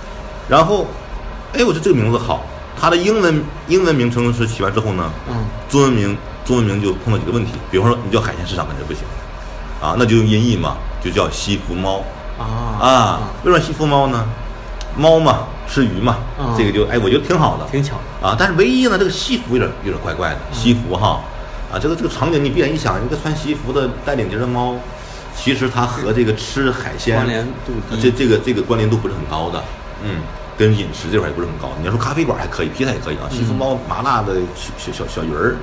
[0.47, 0.85] 然后，
[1.53, 2.43] 哎，我觉得这个名字好，
[2.79, 5.35] 它的英文英文名称是起完之后呢，嗯。
[5.69, 9.03] 中文名中文名就碰到几个问题，比方说你叫海鲜市场肯定不行，
[9.81, 12.03] 啊，那就用音译嘛，就叫西服猫。
[12.37, 12.45] 啊。
[12.79, 13.19] 啊。
[13.43, 14.25] 为什么西服猫呢？
[14.97, 16.55] 猫嘛，吃鱼嘛，啊。
[16.57, 18.27] 这个就哎，我觉得挺好的，挺巧的。
[18.27, 18.35] 啊。
[18.37, 21.19] 但是唯一呢，这个西服有点有点怪怪的，西服哈，
[21.73, 24.75] 啊，这个这个场景你闭眼一想，一个穿西服的带领结的猫，
[25.35, 29.61] 其实它和这个吃海鲜关联度这这个这个关联度不是很高的，
[30.05, 30.21] 嗯，
[30.57, 31.71] 跟饮食这块也不是很高。
[31.79, 35.55] 你要说咖啡馆还可以，披萨也可以啊，西风包麻辣的小小小小鱼儿，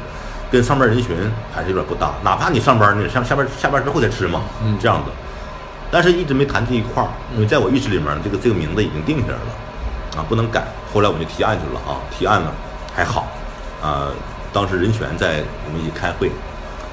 [0.50, 1.16] 跟上班人群
[1.54, 2.12] 还是有点不搭。
[2.22, 5.10] 哪怕你上班，你上下班下班之后再吃嘛，嗯这样子。
[5.90, 10.66] 但是一直没谈这一块儿，因为在我意识里面，这个这个名字已经定下来了，啊，不能改。
[10.92, 12.52] 后来我们就提案去了啊，提案了
[12.94, 13.28] 还好，
[13.82, 14.08] 啊，
[14.52, 16.30] 当时任泉在我们一起开会，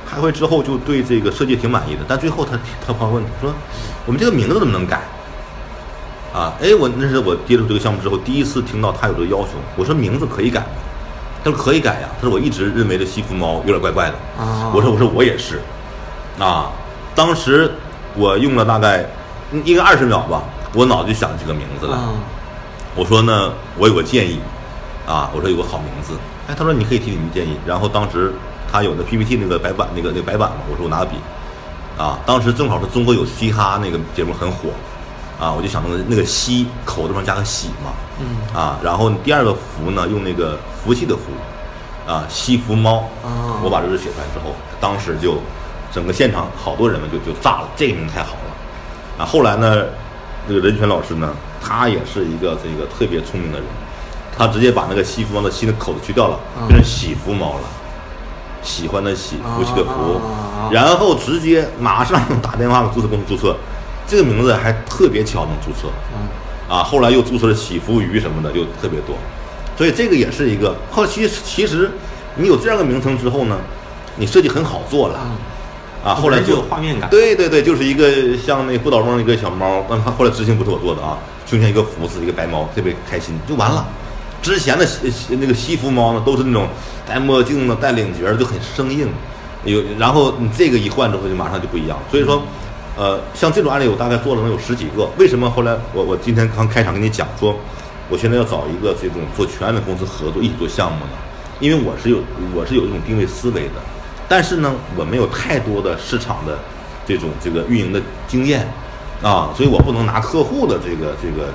[0.09, 3.53] 开会之后就对这个设计挺满意的，但最后他他朋友问说，
[4.05, 5.01] 我们这个名字怎么能改？
[6.33, 10.67] 啊，哎，我那是我接触这个项目之后第一次听到他有这个要求，我说名字可以改吗？
[11.43, 15.61] 他说可以改呀，他说我一直认为这西服猫有点怪怪的，啊我说我说我也是，
[16.37, 16.71] 啊，
[17.15, 17.71] 当时
[18.15, 19.05] 我用了大概
[19.51, 21.93] 嗯应该二十秒吧，我脑子就想起个名字来。
[21.93, 22.13] 啊
[22.95, 24.39] 我说呢，我有个建议，
[25.07, 26.13] 啊，我说有个好名字。
[26.47, 27.55] 哎，他说你可以提你的建议。
[27.65, 28.33] 然后当时
[28.69, 31.15] 他有那 PPT 那个白板那个那个白板嘛，我说我拿个笔，
[31.97, 34.69] 啊，当时正好是中国有嘻哈那个节目很火，
[35.39, 38.25] 啊，我就想那个那个西口子上加个喜嘛，嗯。
[38.53, 41.31] 啊，然后第二个福呢用那个福气的福，
[42.11, 43.57] 啊，西福猫，啊。
[43.63, 45.37] 我把这字写出来之后，当时就
[45.91, 49.85] 整个现场好多人们就就炸了，这个名太好了，啊，后来呢，
[50.47, 53.67] 这个任泉老师呢，他也是一个这个特别聪明的人，
[54.37, 57.61] 他直接把那个西福猫的西的口子去掉了，啊变成喜福猫了。
[58.61, 60.19] 喜欢的喜，福气的福
[60.69, 63.55] 然后直接马上打电话给注册公司注册，
[64.09, 69.15] 这个名字还特别巧能注册，嗯啊，后来又注册了喜福鱼什么的，就特别多，
[69.77, 70.75] 所以这个也是一个。
[70.91, 71.91] 后期其实
[72.35, 73.57] 你有这样的名称之后呢，
[74.17, 75.19] 你设计很好做了，
[76.03, 83.87] 啊，后来就有画面感对对对，就是一个像那不倒翁一个小猫，但它后来执行不是我做的啊，胸前一个福字，一个白猫，特别开心，就完了。
[84.41, 86.67] 之前的西西那个西服猫呢，都是那种
[87.05, 89.09] 戴墨镜的、戴领结儿，就很生硬。
[89.65, 91.99] 有，然后你这个一换之后，就马上就不一样。
[92.09, 92.41] 所以说，
[92.97, 95.07] 呃，像这种案例，我大概做了能有十几个。
[95.17, 97.55] 为什么后来我我今天刚开场跟你讲说，
[98.09, 101.11] 我现在要找一个这种做全案的公司合作一起做项目呢？
[101.59, 102.17] 因为我是有
[102.55, 103.75] 我是有这种定位思维的，
[104.27, 106.57] 但是呢，我没有太多的市场的
[107.05, 108.67] 这种这个运营的经验
[109.21, 111.51] 啊，所以我不能拿客户的这个这个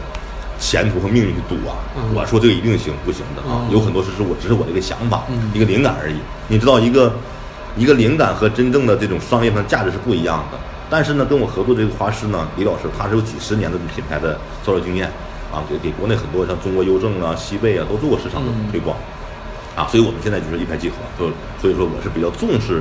[0.61, 1.77] 前途和命运去赌啊。
[1.97, 6.17] 嗯我说这个一定行，不行的啊，嗯有很多事是我只是我的一个想法，嗯一个灵感而已。
[6.49, 7.13] 你知道一个
[7.77, 10.59] 一个灵感和真正的这种商业上的价值是不一样的。
[10.95, 15.11] 但是呢，跟我合作这个画师呢，李老师他是有几十年的品牌的销售经验
[15.51, 18.97] 啊，给给国内很多像中国邮政啊、西贝啊都做过市场的推广。
[19.75, 22.81] 啊，所以我们现在就是一拍即合，就所以说我是比较重视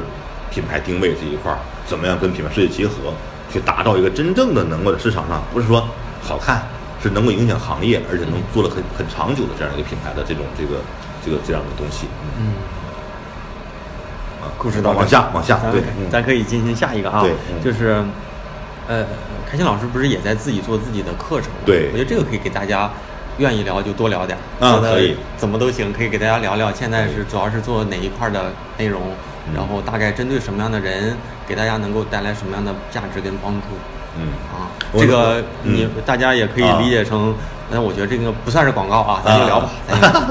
[0.51, 3.11] 品牌定位这一块儿，怎么样跟品牌设计结合，
[3.51, 5.83] 去打造一个真正的能够在市场上不是说
[6.21, 6.61] 好看，
[7.01, 10.77] 是能够影响行业，而且能做的很很长久的这样一个品牌的这种这个
[11.25, 12.05] 这个这样的东西。
[12.37, 12.53] 嗯，
[14.57, 16.09] 故事到往下往下，咱对，嗯。
[16.09, 17.63] 咱可以进行下一个啊，对嗯。
[17.63, 18.03] 就是，
[18.87, 19.05] 呃，
[19.49, 21.59] 开心老师不是也在自己做自己的课程吗？
[21.65, 21.89] 对。
[21.91, 22.89] 我觉得这个可以给大家
[23.37, 25.15] 愿意聊就多聊点儿，啊可以。
[25.37, 29.01] 怎么都行，可以给大家聊聊现在是主要是做哪一块儿的内容，
[29.47, 29.53] 嗯。
[29.55, 31.15] 然后大概针对什么样的人，
[31.47, 33.67] 给大家能够带来什么样的价值跟帮助。
[34.19, 34.27] 嗯。
[34.53, 35.73] 啊，这个嗯。
[35.73, 36.79] 你大家也可以啊。
[36.81, 37.33] 理解成，
[37.71, 39.69] 那我觉得这个不算是广告啊，咱就 聊吧，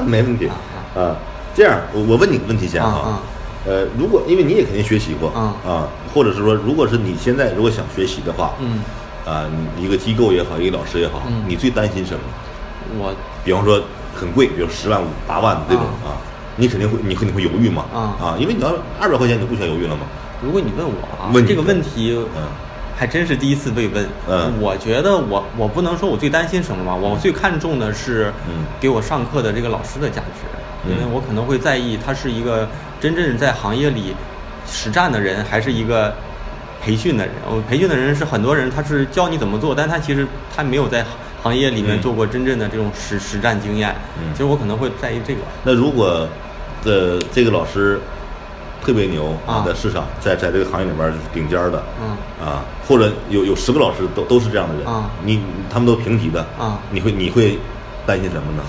[0.05, 0.47] 没问题。
[0.47, 0.55] 啊
[1.01, 1.15] 啊。
[1.55, 3.19] 这样，我我问你个问题先啊啊，
[3.65, 8.81] 呃，如果因为你也肯定学习过啊啊，或者是说，如果是你现在如果想学习的话，嗯，
[9.25, 12.19] 啊，你一个机构也好，一个老师也好嗯，你最担心什么？
[12.99, 13.13] 我
[13.45, 13.81] 比方说
[14.13, 16.19] 很贵，比如十万、五八万的这种啊，
[16.57, 17.85] 你肯定会，你肯定会犹豫嘛？
[17.93, 20.01] 啊啊，因为你要二百块钱，你不想犹豫了吗？
[20.43, 22.43] 如果你问我啊，问这个问题，嗯
[22.95, 24.05] 还真是第一次被问。
[24.29, 30.45] 嗯我觉得我我不能说我最担心什么吧，我最看重的是嗯给我上课的这个老师的价值，
[30.85, 32.67] 嗯因为我可能会在意他是一个
[33.03, 34.15] 真正在行业里
[34.65, 36.15] 实战的人，还是一个
[36.81, 37.35] 培训的人。
[37.45, 41.03] 我培训的人是很多人，他是教你怎么做，但他其实他没有在
[41.41, 43.93] 行业里面嗯做过真正的这种实实战经验。
[44.17, 45.41] 嗯其实我可能会在意这个。
[45.65, 46.25] 那如果
[46.85, 47.99] 呃这个老师
[48.81, 57.59] 特别牛啊在市场在在这个行业里边儿就是顶尖儿的，嗯啊，或者有有十个老师都都是这样的人，啊你他们都平级的，啊你会你会
[58.05, 58.63] 担心什么呢？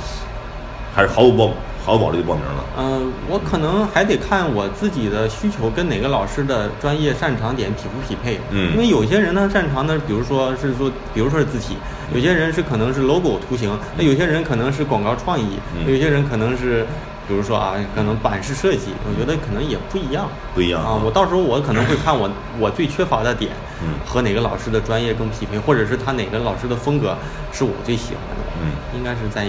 [0.93, 1.53] 还是毫无抱
[1.85, 2.65] 毫不保留就报名了。
[2.79, 8.41] 嗯、我可能还得看我自己的需求跟哪个老师的专业擅长点匹不匹配。
[8.51, 11.77] 嗯因为有些人呢擅长的，比如说是做，比如说是字体，
[12.15, 16.87] 有些人是可能是 logo 图形，那有些人可能是广告创意，嗯有些人可能是。
[17.27, 20.29] 比如说啊，可能版式设计，我觉得可能也不一样。
[20.55, 21.01] 不一样啊！
[21.03, 22.29] 我到时候我可能会看我
[22.61, 27.17] 我最缺乏的点，嗯和哪个老师的专业更匹配，或者是他哪个老师的风格
[27.51, 28.45] 是我最喜欢的。
[28.61, 29.49] 嗯，应该是在，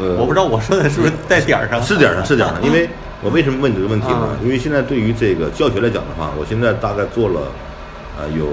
[0.00, 1.82] 呃我不知道我说的是不是在点儿上。
[1.82, 2.62] 是点儿上，是点儿上。
[2.64, 2.88] 因为
[3.22, 4.28] 我为什么问你这个问题呢？
[4.40, 7.40] 嗯因为现在对于这个教学来讲的话，我现在大概做了，
[8.18, 8.46] 呃，有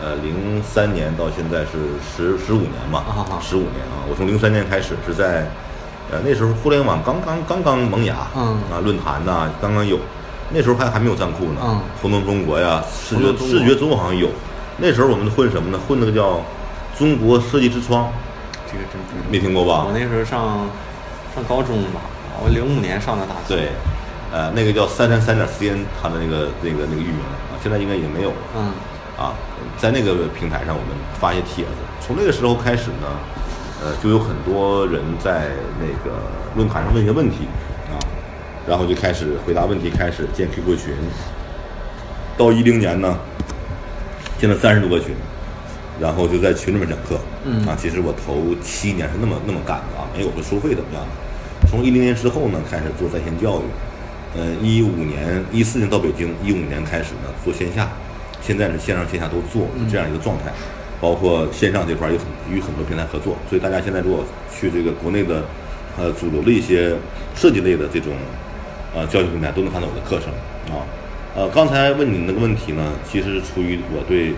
[0.00, 4.06] 呃零三年到现在是十十五年嘛啊啊，十五年啊。
[4.08, 5.50] 我从零三年开始是在，
[6.12, 9.98] 呃，那时候互联网刚刚刚刚萌芽，嗯啊，论坛呐、刚刚有，
[10.54, 14.28] 那时候还还没有站酷呢，嗯活动中国呀，视觉视觉中国好像有，
[14.78, 15.80] 那时候我们混什么呢？
[15.88, 16.40] 混那个叫
[16.96, 18.12] 中国设计之窗，
[19.30, 19.92] 没听过吧我？
[19.92, 20.68] 那时候上
[21.34, 22.00] 上高中吧，
[22.42, 23.54] 我零五年上的大学。
[23.54, 23.68] 对，
[24.32, 28.36] 呃，那个叫三三三点 cn，它的那个那个那个域名啊，现在应该已经没有了。
[28.56, 28.72] 嗯
[29.16, 29.32] 啊，
[29.78, 33.08] 在那个平台上我们发一些帖子，从那个时候开始呢，
[33.82, 35.48] 呃，就有很多人在
[35.80, 36.18] 那个
[36.54, 37.48] 论坛上问一些问题
[37.88, 37.96] 啊，
[38.68, 40.94] 然后就开始回答问题，开始建 QQ 群。
[42.36, 43.16] 到一零年呢，
[44.38, 45.16] 建了三十多个群，
[46.00, 47.18] 然后就在群里面讲课。
[47.44, 51.68] 嗯啊，其实我头七年是那么那么干的啊，没有个收费怎么样的。
[51.68, 53.64] 从一零年之后呢，开始做在线教育。
[54.36, 57.88] 呃，一五年、一四年到北京，一五年开始呢做线下，
[58.42, 60.52] 现在是线上线下都做，是这样一个状态。
[61.00, 65.42] 包括线上这块儿有很与很多平台合作，所以大家现在如果去这个国内的
[65.98, 66.94] 呃主流的一些
[67.34, 68.12] 设计类的这种
[68.94, 70.32] 呃教育平台，都能看到我的课程
[70.74, 70.84] 啊。
[71.34, 74.32] 呃，刚才问你那个问题呢，其实是出于我对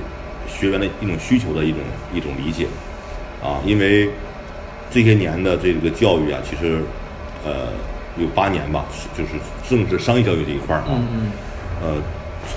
[0.49, 1.81] 学员的一种需求的一种
[2.13, 2.67] 一种理解
[3.43, 4.09] 啊，因为
[4.91, 6.81] 这些年的这个教育啊，其实
[7.45, 7.69] 呃
[8.19, 9.35] 有八年吧，是就是
[9.69, 11.33] 正是商业教育这一块儿啊，嗯嗯
[11.81, 12.03] 呃，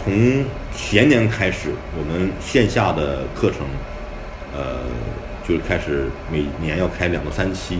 [0.03, 0.43] 从
[0.75, 3.59] 前年开始，我们线下的课程，
[4.55, 4.79] 呃，
[5.47, 7.77] 就是开始每年要开两到三期，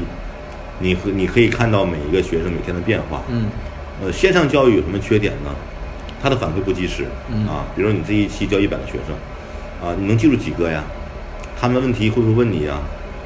[0.79, 3.23] 你和你可以看到每一个学生每天的变化。
[3.29, 3.45] 嗯
[4.03, 5.49] 呃，线上教育有什么缺点呢？
[6.21, 9.15] 它的反馈不及时嗯啊，比如说你这一期教一百个学生，
[9.81, 10.83] 啊，你能记住几个呀？
[11.59, 12.79] 他们的问题会不会问你呀？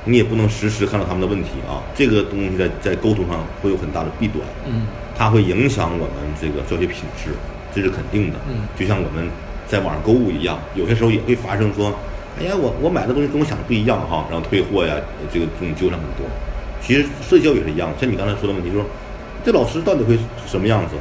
[0.08, 4.40] 你也不能实时看到他们的问题啊，这个东西在在沟通上会有很大的弊端。
[4.68, 4.88] 嗯
[5.18, 7.32] 它会影响我们这个教学品质，
[7.74, 8.38] 这是肯定的。
[8.50, 9.30] 嗯就像我们
[9.66, 11.94] 在网上购物一样，有些时候也会发生说，
[12.38, 14.94] 哎呀，我我买的东西跟我想的不一样哈，然后退货呀，
[15.32, 16.28] 这个这种纠缠很多。
[16.82, 18.86] 其实社交也是一样，像你刚才说的问题，就是说
[19.44, 20.96] 这老师到底会是什么样子？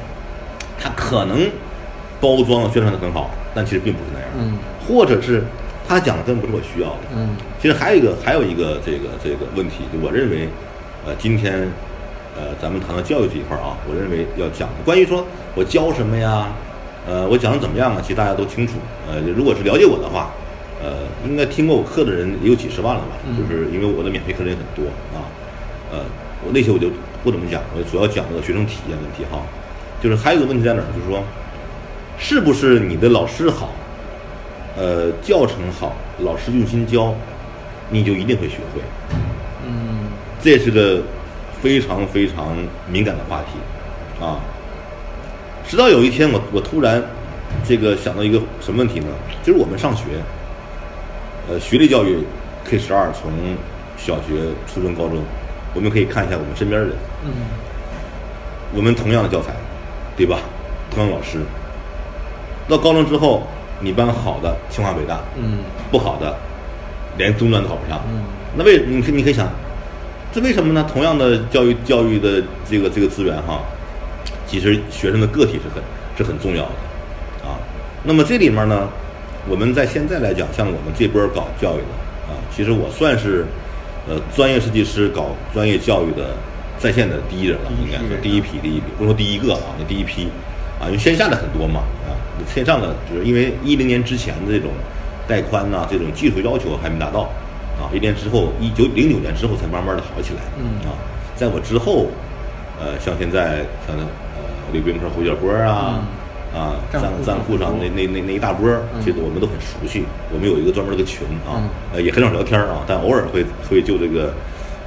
[0.81, 1.51] 他可能
[2.21, 5.43] 包装宣传的很好，但其实并不是那样的，嗯或者是
[5.89, 7.01] 他讲的根本不是我需要的。
[7.17, 10.49] 嗯其实还有一个，还有一个这个这个问题，就我认为，
[11.07, 11.67] 呃，今天，
[12.37, 16.49] 呃，咱们谈到教育这一块儿啊，我认为要讲的关于说我教什么呀，
[17.09, 18.75] 呃，我讲的怎么样啊，其实大家都清楚。
[19.09, 20.31] 呃，如果是了解我的话，
[20.83, 23.17] 呃，应该听过我课的人也有几十万了吧？
[23.27, 24.85] 嗯就是因为我的免费课程也很多
[25.17, 25.25] 啊，
[25.91, 26.01] 呃，
[26.45, 26.89] 我那些我就
[27.23, 29.41] 不怎么讲，我主要讲这个学生体验问题哈。
[30.03, 31.25] 就是还有一个问题在哪儿，就是说，
[32.19, 33.73] 是不是你的老师好，
[34.77, 37.15] 呃，教程好，老师用心教，
[37.91, 38.81] 你就一定会学会？
[39.67, 40.09] 嗯
[40.43, 41.01] 这是个
[41.63, 42.57] 非常非常
[42.91, 44.41] 敏感的话题啊。
[45.67, 47.03] 直到有一天我，我突然
[47.65, 49.07] 这个想到一个什么问题呢？
[49.43, 50.05] 就是我们上学，
[51.49, 52.19] 呃，学历教育
[52.65, 53.31] K 十二从
[53.97, 55.23] 小学、初中、高中，
[55.73, 57.31] 我们可以看一下我们身边的人，嗯
[58.75, 59.55] 我们同样的教材，
[60.17, 60.41] 对吧？
[60.91, 61.39] 同样的老师，
[62.69, 63.47] 到高中之后，
[63.85, 65.59] 你班好的清华北大，嗯
[65.93, 66.35] 不好的
[67.19, 68.01] 连中专都考不上。
[68.09, 68.25] 嗯
[68.57, 69.49] 那为你可你可以想，
[70.33, 70.87] 这为什么呢？
[70.91, 73.61] 同样的教育教育的这个这个资源哈，
[74.47, 75.83] 其实学生的个体是很
[76.17, 77.59] 是很重要的啊。
[78.05, 78.89] 那么这里面呢，
[79.49, 83.45] 我们在现在来讲，像我们这波搞教育的啊，其实我算是
[84.09, 86.31] 呃专业设计师搞专业教育的
[86.79, 90.29] 在线的第一人了，应该说第一批第一批，不是说第一个啊，那第一批
[90.81, 92.04] 啊，因为线下的很多嘛啊，
[92.53, 94.71] 线上的就是因为一零年之前的这种
[95.27, 97.29] 带宽呐、这种技术要求还没达到
[97.79, 100.95] 啊，一年之后，一九零九年之后才慢慢的好起来嗯啊，
[101.37, 102.07] 在我之后，
[102.81, 104.43] 呃，像现在像呃
[104.73, 106.03] 刘冰科、胡小波啊。
[106.55, 108.71] 啊，站站库站库上那那那那一大波
[109.03, 110.05] 其实我们都很熟悉。
[110.33, 114.33] 我们有一个专门的个群啊嗯，呃，也很少聊天儿啊，但偶尔会会就这个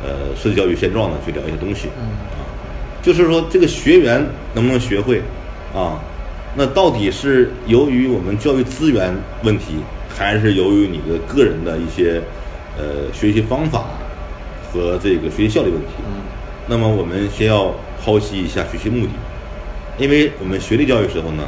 [0.01, 1.89] 呃设计教育现状呢去聊一些东西。
[1.99, 2.07] 嗯
[2.39, 2.39] 啊，
[3.03, 5.21] 就是说这个学员能不能学会
[5.75, 5.99] 啊？
[6.59, 9.75] 那到底是由于我们教育资源问题，
[10.09, 12.19] 还是由于你的个人的一些
[12.75, 13.85] 呃学习方法
[14.73, 15.87] 和这个学习效率问题？
[16.07, 16.13] 嗯
[16.69, 19.11] 那么我们先要剖析一下学习目的，
[19.99, 21.43] 因为我们学历教育时候呢，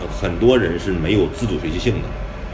[0.00, 2.00] 呃很多人是没有自主学习性的。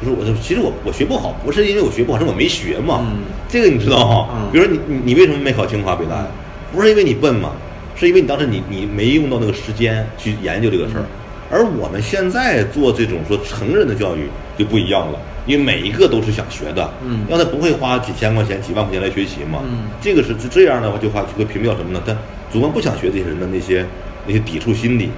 [0.00, 3.00] 就是我说，其实我我学不好，不是因为我学不好，是我没学嘛。
[3.02, 4.28] 嗯这个你知道哈？
[4.36, 6.28] 嗯比如说你你你为什么没考清华北大呀？
[6.72, 7.50] 不是因为你笨嘛，
[7.96, 11.04] 是因为你当时你你没用到那个时间去研究这个事儿。
[11.50, 14.28] 而我们现在做这种说成人的教育
[14.58, 22.02] 就不一样了，因为每一个都是想学的，嗯要他不会花几千块钱、几万块钱来学习嘛，嗯这个是是这样的话，就话就会屏蔽掉什么呢？
[22.06, 22.14] 他
[22.52, 23.84] 主观不想学这些人的那些
[24.26, 25.10] 那些抵触心理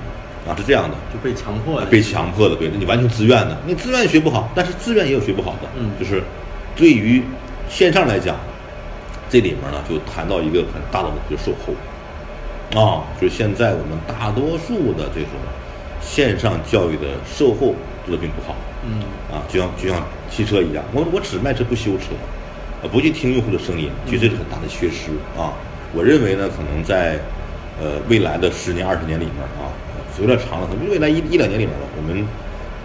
[0.48, 0.96] 啊，是这样的。
[1.12, 6.22] 就被强迫的，被强迫的，对，你完全自愿的，你自愿学不好，但是自愿也有学不好的，嗯就是
[6.76, 7.22] 对于
[7.68, 8.36] 线上来讲，
[9.28, 15.30] 这里面呢就谈到一个很大的问题，就是售后，啊，就是现在我们大多数的这种
[16.00, 17.74] 线上教育的售后
[18.04, 22.12] 做的并不好，嗯啊，就像就像汽车一样，我我只卖车不修车，
[22.82, 25.52] 呃，不去听用户的声音，其实这是很大的缺失啊。
[25.92, 27.18] 我认为呢，可能在
[27.80, 29.68] 呃未来的十年、二十年里面啊，
[30.20, 32.26] 有点长了，可能未来一一两年里面吧，我们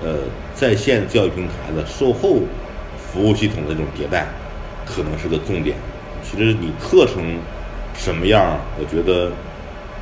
[0.03, 0.19] 呃
[0.53, 2.39] 在线教育平台的售后
[2.97, 4.27] 服务系统的这种迭代，
[4.85, 5.77] 可能是个重点。
[6.23, 7.37] 其实你课程
[7.95, 9.31] 什么样，我觉得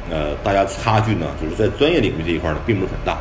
[0.10, 3.18] 呃大家差距呢，就是在专业领域这一块呢，并不是很大。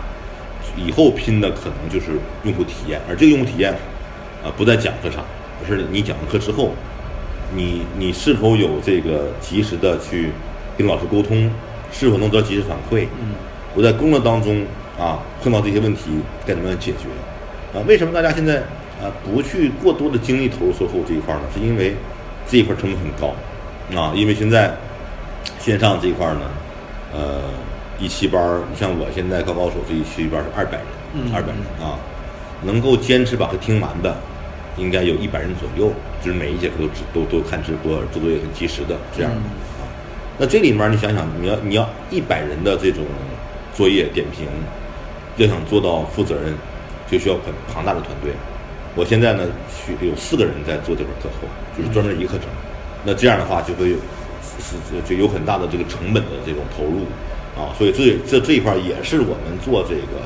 [0.76, 2.12] 以后拼的可能就是
[2.44, 3.72] 用户体验，而这个用户体验，
[4.42, 5.22] 啊、不在讲课上，
[5.60, 6.70] 而是你讲完课之后，
[7.54, 10.30] 你你是否有这个及时的去
[10.78, 11.50] 跟老师沟通，
[11.92, 13.06] 是否能得到及时反馈？
[13.20, 13.34] 嗯，
[13.74, 14.64] 我在工作当中
[14.98, 16.02] 啊碰到这些问题
[16.46, 17.78] 该怎么样解决？
[17.78, 18.56] 啊，为什么大家现在
[19.02, 21.42] 啊不去过多的精力投入售后这一块呢？
[21.54, 21.94] 是因为
[22.48, 23.34] 这一块成本很高
[24.00, 24.74] 啊，因为现在
[25.58, 26.40] 线上这一块呢，
[27.12, 27.42] 呃，
[27.98, 31.98] 一期班儿，你像我现在高高手这一期班儿是二百人，嗯二百人啊，
[32.62, 34.16] 能够坚持把它听完的，
[34.76, 35.92] 应该有一百人左右，
[36.24, 39.38] 就是每一节课都直都都看直播，做作业很及时的这样的。
[39.38, 39.88] 嗯啊。
[40.38, 43.04] 那这里面你想想，你要你要一百人的这种
[43.74, 44.46] 作业点评，
[45.36, 46.54] 要想做到负责任，
[47.10, 48.32] 就需要很庞大的团队。
[48.94, 52.46] 我现在呢，需有四个人在做这门课后，就是专门一个课程。
[53.04, 53.96] 那这样的话，就会有
[55.06, 57.06] 就有很大的这个成本的这种投入
[57.56, 60.22] 啊，所以这这这一块也是我们做这个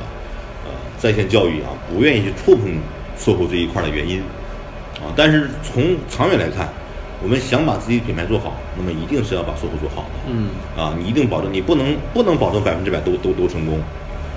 [0.65, 2.79] 呃在线教育啊，不愿意去触碰
[3.17, 4.21] 售后这一块的原因
[5.01, 5.11] 啊。
[5.15, 6.69] 但是从长远来看，
[7.21, 10.31] 我们想把自己品牌做好，那么一定是要把售后做好的。
[10.31, 13.79] 嗯啊，你一定保证，你不能不能保证百分之百都都都成功，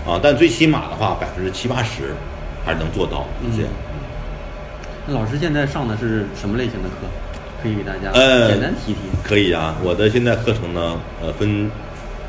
[0.07, 2.14] 啊，但最起码的话，百分之七八十
[2.64, 3.70] 还是能做到嗯这样。
[5.07, 7.07] 那老师现在上的是什么类型的课？
[7.62, 8.98] 可以给大家呃，简单提提。
[9.22, 11.70] 可以啊，我的现在课程呢，呃，分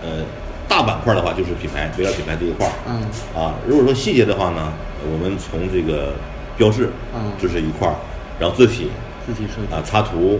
[0.03, 0.23] 呃
[0.67, 2.71] 大板块的话就是品牌，围绕品牌这一块儿。
[2.87, 3.01] 嗯
[3.35, 4.73] 啊，如果说细节的话呢，
[5.11, 6.13] 我们从这个
[6.57, 7.95] 标志，嗯这是一块儿，
[8.39, 8.89] 然后字体
[9.25, 10.39] 字体设计啊、插图，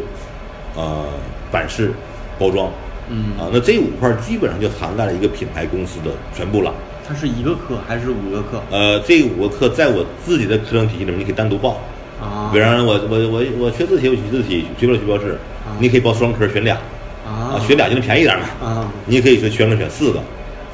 [0.76, 1.06] 呃，
[1.52, 1.92] 版式、
[2.38, 2.70] 包装，
[3.10, 6.74] 嗯啊，那这五块儿基本上就涵盖了一个品牌公司的全部了。
[7.08, 8.62] 它是一个课还是五个课？
[8.72, 11.78] 呃，这五个课在我自己的课程体系里面，你可以单独报。
[12.22, 15.32] 啊比方说我我我我学字体，我学字体，学标学标志，
[15.66, 16.78] 啊你可以报双科选俩，
[17.26, 18.46] 啊选俩就能便宜点嘛。
[18.64, 20.22] 啊，你也可以学全科选四个，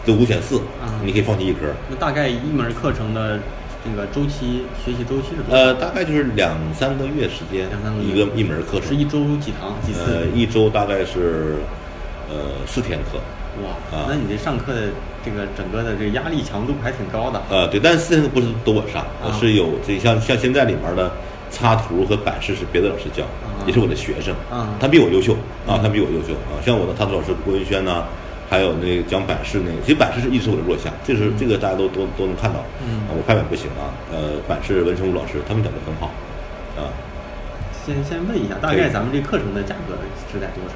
[0.06, 1.60] 就五选四啊，你可以放弃一科。
[1.90, 3.40] 那大概一门课程的
[3.86, 5.56] 这个周期学习周期是多？
[5.56, 8.90] 呃，大概就是两三个月时间两三个，月一个一门课程。
[8.90, 10.02] 是一周几堂几次？
[10.06, 11.56] 呃，一周大概是
[12.30, 12.36] 呃
[12.66, 13.20] 四天课。
[13.64, 14.82] 哇啊，那你这上课的
[15.26, 17.42] 这个整个的这个压力强度还挺高的。
[17.50, 21.12] 呃，对，但是四天课不是都我上，啊是有这像像现在里面的
[21.52, 23.66] 插图和版式是别的老师教，啊。
[23.66, 24.70] 也是我的学生，啊。
[24.80, 25.34] 他比我优秀
[25.68, 26.60] 啊，他比我优秀啊。
[26.64, 28.04] 像我的插图老师郭文轩呐，
[28.50, 33.08] 还有那个讲版式那个，其实版式是一直我的弱项，这是、这个大家都都都能看到，嗯。
[33.08, 36.12] 啊，我拍板不行啊，呃，版式文成武老师他们讲的很好，
[36.78, 36.92] 啊，
[37.86, 39.96] 先先问一下，大概咱们这课程的价格
[40.32, 40.76] 是在多少？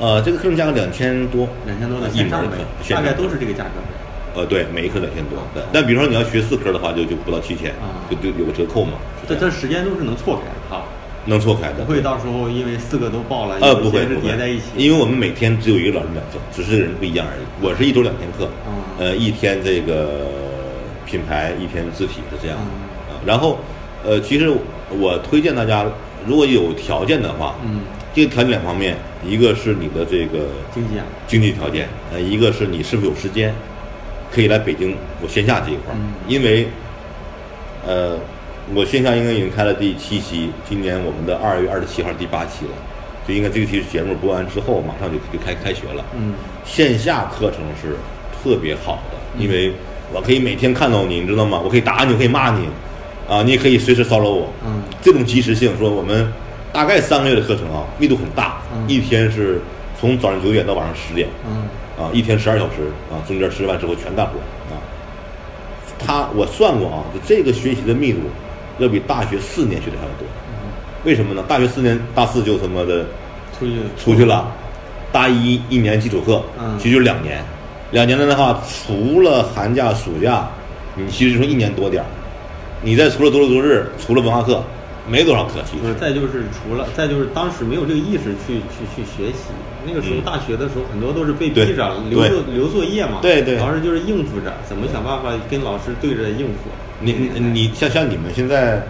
[0.00, 3.90] 呃，这个课程价格两千多，两千多的呃一门课线上呗，，线上大概都是这个价格呗。
[4.38, 5.60] 呃，对，每一科两千多，对。
[5.72, 8.92] 但比如说你要学四科的话，就就不到七千啊，就就有个折扣嘛，
[9.28, 10.84] 这这时间都是能错开的哈，
[11.24, 14.66] 能错开的，不会到时候因为四个都报了，呃，不会不会叠在一起。
[14.76, 17.40] 因为我们每天只有一个老师讲课，只是人不一样而已。
[17.60, 20.28] 我是一周两天课，嗯呃，一天这个
[21.04, 22.64] 品牌，一天字体是这样的。
[22.64, 23.58] 嗯啊然后，
[24.04, 24.48] 呃，其实
[24.90, 25.84] 我推荐大家，
[26.24, 27.80] 如果有条件的话，嗯，
[28.14, 33.52] 这个条件两方面，一个是你的这个经济啊，经济条件，呃，一个是你是否有时间，
[34.30, 36.12] 可以来北京我线下这一块儿，嗯。
[36.26, 36.68] 因为，
[37.86, 38.18] 呃，
[38.74, 42.72] 我线下应该已经开了第七期，今年我们的二月二十七号第八期了，
[43.26, 46.04] 就应该这个期节目播完之后，马上就就开开学了。
[46.14, 46.34] 嗯。
[46.64, 47.96] 线下课程是
[48.36, 49.72] 特别好的，因为
[50.12, 51.60] 我可以每天看到你，你知道吗？
[51.64, 52.68] 我可以打你，我可以骂你，
[53.28, 54.48] 啊，你也可以随时骚扰我。
[54.64, 54.82] 嗯。
[55.00, 56.30] 这种及时性，说我们
[56.72, 58.84] 大概三个月的课程啊，密度很大，嗯。
[58.86, 59.60] 一天是
[59.98, 61.62] 从早上九点到晚上十点，嗯
[61.98, 64.38] 啊，一天十二小时啊，中间吃饭之后全干活
[64.72, 64.78] 啊。
[65.98, 68.20] 他我算过啊，就这个学习的密度
[68.78, 70.26] 要比大学四年学的还要多。
[71.04, 71.44] 为什么呢？
[71.48, 73.04] 大学四年大四就他妈的
[73.58, 74.46] 出去出去了，
[75.10, 77.42] 大一一年基础课，嗯其实就两年，
[77.92, 80.48] 两年的话，除了寒假暑假，
[80.94, 82.06] 你其实就剩一年多点儿。
[82.82, 84.62] 你再除了周六周日，除了文化课，
[85.08, 89.50] 没多少课，其实，再就是除了，再就是当时没有这个意识去去去学习。
[89.88, 93.20] 那个时候嗯大学的时候，很多都是被逼着留作留作业嘛。
[93.22, 96.68] 对对老师就是应付着，怎么想办法跟老师对着应付。
[97.00, 98.82] 你你你像像你们现在，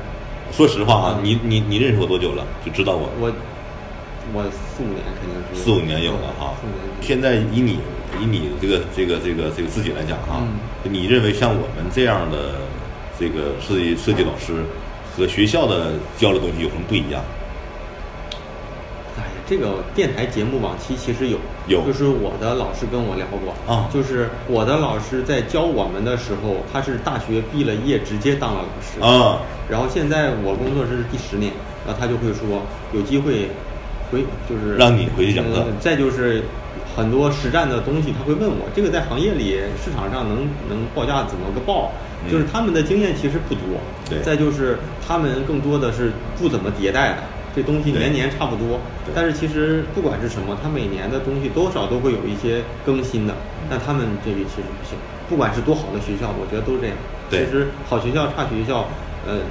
[0.50, 2.44] 说实话啊，嗯你你你认识我多久了？
[2.66, 3.32] 就知道我我
[4.34, 6.82] 我四五年肯定是四五年有了哈四五年。
[7.00, 7.78] 现在以你
[8.20, 10.58] 以你这个这个这个这个自己来讲哈，嗯
[10.90, 12.56] 你认为像我们这样的
[13.20, 14.64] 这个设计设计老师
[15.16, 17.22] 和学校的教的东西有什么不一样？
[19.48, 21.82] 这个电台节目往期其实有有。
[21.86, 23.54] 就是我的老师跟我聊过。
[23.72, 23.88] 啊。
[23.92, 29.00] 就是我的老师在教我们的时候，他是大学毕了业直接当了老师。
[29.00, 29.40] 啊，
[29.70, 31.52] 然后现在我工作是第十年，
[31.86, 33.48] 然后他就会说有机会
[34.10, 36.42] 回就是让你回去讲课呃再就是
[36.96, 41.90] 很多实战的东西，他会问我这个在行业里市场上能能报价怎么个报？
[42.24, 42.30] 嗯。
[42.30, 43.62] 就是他们的经验其实不多，
[44.10, 44.20] 对。
[44.20, 47.22] 再就是他们更多的是不怎么迭代的，
[47.58, 48.78] 这东西年年差不多。
[49.12, 53.34] 但是其实不管是什么，它每年的东西多少都会有一些更新的，
[53.68, 54.96] 那他们这个其实不行。
[55.28, 56.96] 不管是多好的学校，我觉得都是这样。
[57.28, 58.86] 对其实好学校、差学校，
[59.26, 59.42] 呃，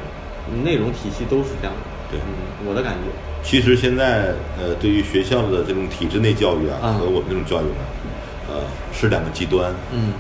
[0.64, 1.84] 内容体系都是这样的。
[2.10, 3.12] 对嗯，我的感觉。
[3.44, 7.84] 其实现在呃，对于学校的这种体制内教育啊，嗯和我们这种教育呢，
[8.48, 9.74] 呃，是两个极端。
[9.92, 10.14] 嗯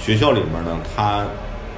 [0.00, 1.24] 学校里面呢，他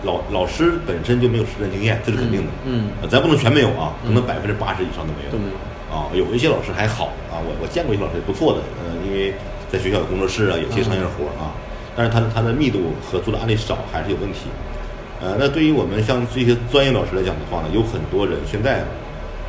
[0.07, 3.09] 老老师本身就没有实战经验，这是肯定的。
[3.09, 5.32] 咱不能全没有啊，可能百分之八十以上都没有。
[5.32, 9.32] 都没有啊，有一些老师还好啊，我我见过一些老师也不错的，呃，因为
[9.70, 11.54] 在学校有工作室啊，有些商业活儿啊，
[11.94, 14.50] 但是他的他的密度和做的案例少，还是有问题。
[15.22, 18.84] 呃，那对于我们像这些专业老师来讲的话呢，有很多人现在，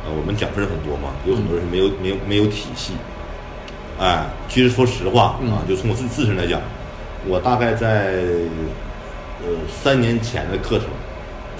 [0.06, 2.94] 呃，我们讲分很多嘛，有很多人是没有没有没有体系。
[3.98, 6.60] 哎，其实说实话啊嗯，就从我自自身来讲，
[7.26, 8.14] 我大概在
[9.42, 10.88] 呃三年前的课程，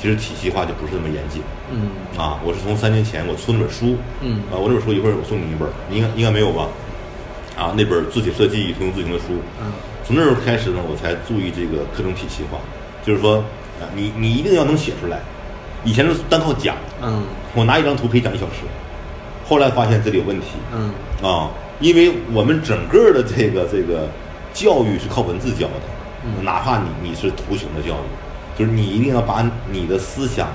[0.01, 1.43] 其实体系化就不是那么严谨。
[1.71, 1.91] 嗯。
[2.19, 4.43] 啊，我是从三年前我出那本书，嗯。
[4.51, 6.69] 啊，我那本书一会儿我送你一本，你应该应该没有吧？
[7.57, 9.73] 啊，那本字体设计通用字形的书，嗯。
[10.05, 12.59] 从那时候开始呢，我才注意这个课程体系化，
[13.05, 13.37] 就是说，
[13.81, 15.21] 啊，你你一定要能写出来，
[15.85, 17.23] 以前是单靠讲，嗯。
[17.55, 18.63] 我拿一张图可以讲一小时，
[19.47, 20.93] 后来发现这里有问题，嗯。
[21.23, 21.51] 啊，
[21.81, 24.09] 因为我们整个的这个这个
[24.55, 25.98] 教育是靠文字教的，嗯
[26.43, 30.49] 哪怕你你是图形的教育，就是你一定要把你的思想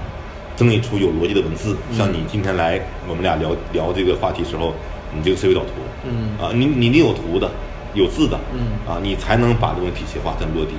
[0.56, 1.76] 整理出有逻辑的文字。
[1.90, 4.74] 嗯像你今天来我们俩聊聊这个话题时候，
[5.16, 5.70] 你这个思维导图，
[6.06, 7.50] 嗯啊，你你得有图的，
[7.94, 10.74] 有字的，嗯啊，你才能把这种体系化才能落地。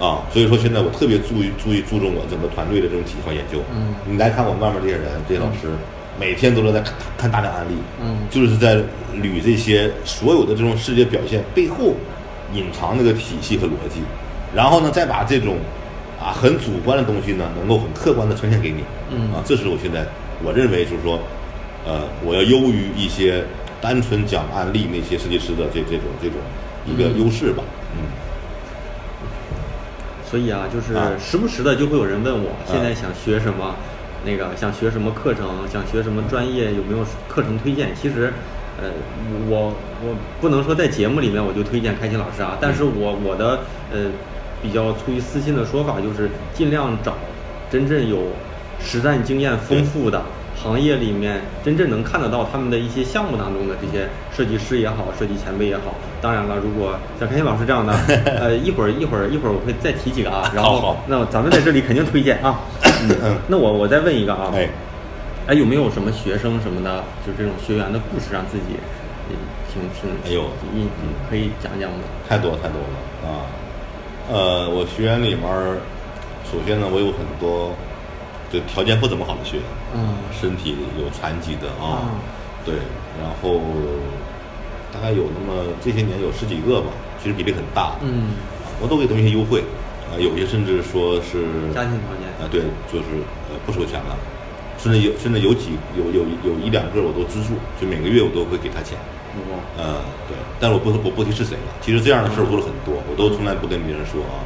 [0.00, 3.60] 啊，所以说现在我特别注意注意注重我整个团队的这种体系化研究。
[3.72, 5.70] 嗯你来看我们外面这些人，这些老师，
[6.18, 8.74] 每天都是在看看大量案例，嗯就是在
[9.22, 11.94] 捋这些所有的这种视觉表现背后
[12.52, 14.00] 隐藏那个体系和逻辑，
[14.54, 15.56] 然后呢，再把这种
[16.20, 19.32] 啊很主观的东西呢，能够很客观的呈现给你，嗯。
[19.32, 20.04] 啊，这是我现在
[20.44, 21.18] 我认为就是说，
[21.84, 23.44] 呃，我要优于一些
[23.80, 26.38] 单纯讲案例那些设计师的这这种这种
[26.86, 27.24] 一个嗯。
[27.24, 27.62] 优势吧，
[27.96, 28.06] 嗯。
[30.30, 31.10] 所以啊，就是啊。
[31.18, 32.64] 时不时的就会有人问我，啊。
[32.66, 33.74] 现在想学什么，
[34.24, 37.90] 那个想学什么课程，想学什么专业，有没有课程推荐？
[37.94, 38.32] 其实，
[38.80, 38.88] 呃，
[39.48, 43.60] 我我不能说在节目里面我就推荐开心老师啊，但是我我的
[43.92, 44.10] 呃
[44.64, 47.12] 比较出于私心的说法就是尽量找
[47.70, 48.22] 真正有
[48.82, 50.22] 实战经验丰富的。
[50.56, 55.94] 行业里面真正能看得到他们的一些项目当中的这些设计师也好，设计前辈也好。
[56.22, 57.92] 当然了，如果像开心老师这样的，
[58.24, 60.50] 呃，一会儿一会儿一会儿我会再提几个啊。
[60.54, 62.60] 然后好好，那咱们在这里肯定推荐啊。
[63.02, 64.70] 嗯那我我再问一个啊，哎，
[65.48, 68.78] 哎，有没有什么学生什么的，就这种学员的故事，让自己
[69.28, 69.36] 呃
[69.70, 70.88] 挺挺哎呦你你
[71.28, 71.98] 可以讲讲吗？
[72.26, 73.44] 太多太多了啊！
[74.30, 75.78] 呃，我学员里面儿，
[76.50, 77.72] 首先呢，我有很多
[78.50, 79.64] 就条件不怎么好的学员，
[79.94, 80.16] 嗯。
[80.32, 82.10] 身体有残疾的啊，啊
[82.64, 82.74] 对，
[83.20, 83.60] 然后
[84.92, 86.88] 大概有那么这些年有十几个吧，
[87.22, 88.32] 其实比例很大，嗯，
[88.80, 89.60] 我都给他们一些优惠，
[90.10, 92.26] 啊、有些甚至说是家庭条件。
[92.40, 94.16] 啊、对，就是呃不收钱了，
[94.78, 98.98] 甚至有甚至有几有有有一两个我都资助，就每个月我都会给他钱，
[99.36, 101.72] 我呃，对，但是我不我不提是谁了。
[101.80, 104.42] 其实这样的事儿我做了很多，我都从来不跟别人说啊，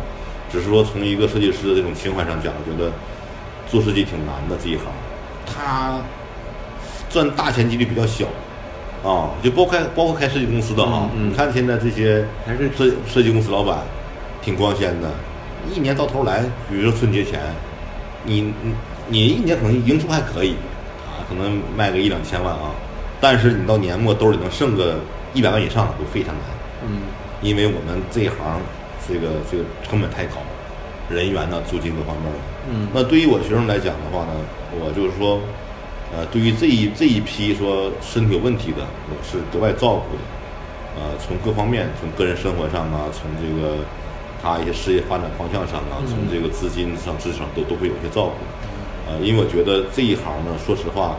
[0.50, 2.90] 只是说从一个设计师的这种情怀上讲，我觉得
[3.68, 4.86] 做设计挺难的这一行，
[5.46, 6.00] 他
[7.10, 8.26] 赚大钱几率比较小，
[9.04, 11.30] 啊，就包括开包括开设计公司的啊，嗯嗯。
[11.30, 13.78] 你看现在这些还是设设计公司老板
[14.40, 15.10] 挺光鲜的，
[15.74, 17.40] 一年到头来，比如说春节前，
[18.24, 18.74] 你你
[19.08, 20.54] 你一年可能营收还可以
[21.06, 22.72] 啊，可能卖个一两千万啊，
[23.20, 24.98] 但是你到年末兜里能剩个
[25.34, 26.44] 一百万以上都非常难。
[26.84, 27.02] 嗯
[27.40, 28.60] 因为我们这一行
[29.06, 30.38] 这个这个成本太高，
[31.08, 32.38] 人员呢、租金各方面的。
[32.70, 34.32] 嗯那对于我学生来讲的话呢，
[34.74, 35.40] 我就是说，
[36.12, 40.22] 呃，对于这一这一批说身体有问题的，我是格外照顾的。
[40.98, 43.76] 呃，从各方面，从个人生活上啊，从这个
[44.42, 48.42] 他一些事业发展方向上啊，从这个资金上、知识上都都会有些照顾。
[49.06, 51.14] 呃，因为我觉得这一行呢，说实话，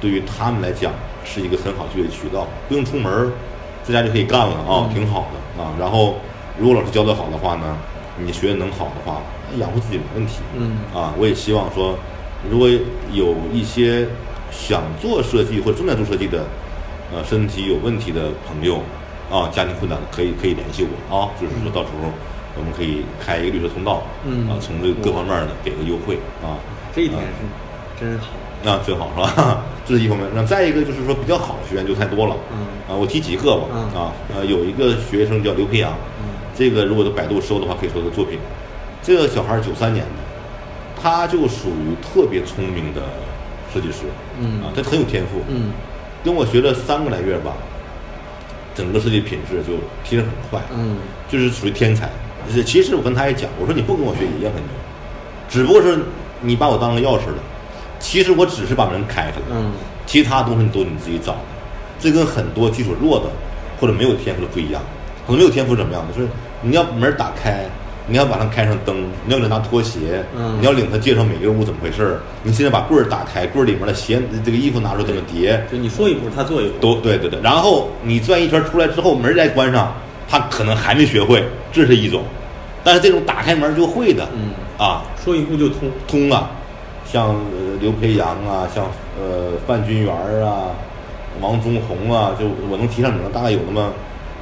[0.00, 0.92] 对于他们来讲
[1.26, 3.32] 是一个很好就业渠道，不用出门儿，
[3.82, 5.74] 在家就可以干了啊，挺好的啊。
[5.78, 6.14] 然后，
[6.58, 7.76] 如果老师教的好的话呢，
[8.18, 9.20] 你学的能好的话，
[9.58, 10.38] 养活自己没问题。
[10.56, 11.98] 嗯啊，我也希望说，
[12.48, 12.68] 如果
[13.12, 14.06] 有一些
[14.50, 16.44] 想做设计或者正在做设计的，
[17.12, 18.76] 呃，身体有问题的朋友，
[19.30, 22.10] 啊，家庭困难的可以可以联系我啊，就是说到时候
[22.56, 26.56] 我们可以开一个绿色通道，嗯啊，从这各方面的给个优惠啊，
[26.94, 28.28] 这一点是真好。
[28.62, 29.62] 那真好是吧？
[29.86, 30.26] 这是一方面。
[30.34, 32.58] 那再一个就是说比较好的学员就太多了，嗯。
[32.88, 33.78] 啊，我提几个吧，嗯。
[33.98, 36.28] 啊，呃，有一个学生叫刘培阳，嗯。
[36.54, 38.38] 这个如果在百度搜的话，可以搜他的作品。
[39.02, 43.02] 这个小孩九三年的，他就属于特别聪明的
[43.72, 44.02] 设计师，
[44.40, 44.62] 嗯。
[44.62, 45.70] 啊，他很有天赋，嗯。
[46.24, 47.52] 跟我学了三个来月吧，
[48.74, 50.96] 整个设计品质就提升很快，嗯。
[51.30, 52.10] 就是属于天才。
[52.48, 54.70] 是其实我跟他也讲，我说你不跟我学也一样很牛，
[55.48, 55.98] 只不过是
[56.40, 57.42] 你把我当个钥匙了，
[57.98, 59.72] 其实我只是把门开开了，嗯
[60.06, 61.38] 其他东西都你自己找的。
[61.98, 63.26] 这跟很多基础弱的
[63.80, 64.80] 或者没有天赋的不一样。
[65.26, 66.14] 可能没有天赋是怎么样的？
[66.14, 66.28] 就是
[66.62, 67.64] 你要门打开，
[68.06, 68.94] 你要把它开上灯，
[69.24, 72.20] 你要给他拿拖鞋，嗯你要领他介绍每个屋怎么回事儿。
[72.44, 76.74] 你现在把柜儿打开，柜儿里面的鞋这个衣服拿出怎么叠，就你说一步，他做一步。
[76.80, 77.40] 都对对对。
[77.42, 79.92] 然后你转一圈出来之后，门再关上，
[80.28, 81.42] 他可能还没学会，
[81.72, 82.22] 这是一种。
[82.84, 85.90] 但是这种打开门就会的，嗯啊，说一步就通。
[86.06, 86.48] 通了，
[87.04, 88.86] 像呃刘培阳啊，像
[89.18, 90.70] 呃范君元儿啊，
[91.40, 93.92] 王中红啊，就我能提上名的大概有那么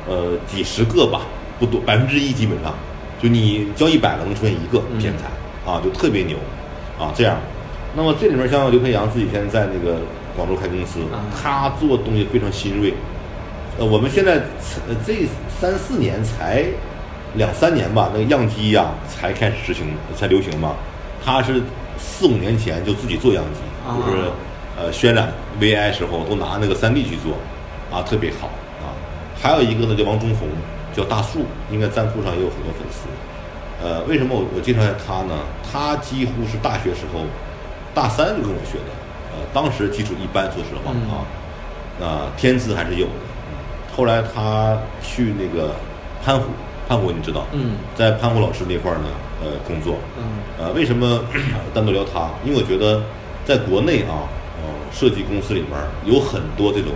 [0.09, 1.23] 呃几十个吧，
[1.59, 2.75] 不多，百分之一基本上，
[3.23, 5.27] 就你交一百个能出现一个嗯天才、
[5.71, 6.37] 啊，就特别牛
[6.99, 7.37] 啊这样。
[7.97, 9.99] 那么这里面像刘培阳自己现在在那个
[10.37, 12.93] 广州开公司，啊他做东西非常新锐。
[13.79, 14.35] 呃，我们现在
[14.89, 15.27] 呃这
[15.61, 16.65] 三四年才
[17.35, 20.75] 两三年吧，那个样机呀、才开始实行才流行嘛。
[21.25, 21.63] 他是
[21.99, 24.31] 四五年前就自己做样机，啊就是
[24.77, 27.35] 呃渲染 VI 时候都拿那个三 D 去做，
[27.91, 28.49] 啊特别好
[28.81, 28.93] 啊。
[29.41, 30.49] 还有一个呢叫王中红，
[30.95, 33.07] 叫大树，应该站酷上也有很多粉丝。
[33.83, 35.35] 呃，为什么我我介绍一下他呢？
[35.71, 37.21] 他几乎是大学时候
[37.95, 38.91] 大三就跟我学的，
[39.33, 43.13] 呃，当时基础一般，说实话嗯啊，啊、天资还是有的。
[43.13, 43.55] 嗯
[43.97, 45.73] 后来他去那个
[46.25, 46.47] 潘虎，
[46.89, 49.05] 潘虎你知道，嗯在潘虎老师那块儿呢，
[49.43, 49.97] 呃，工作。
[50.19, 50.25] 嗯
[50.59, 51.21] 呃，为什么
[51.75, 52.31] 单独聊他？
[52.45, 53.03] 因为我觉得
[53.45, 54.29] 在国内啊，
[54.59, 55.71] 呃，设计公司里面
[56.05, 56.93] 有很多这种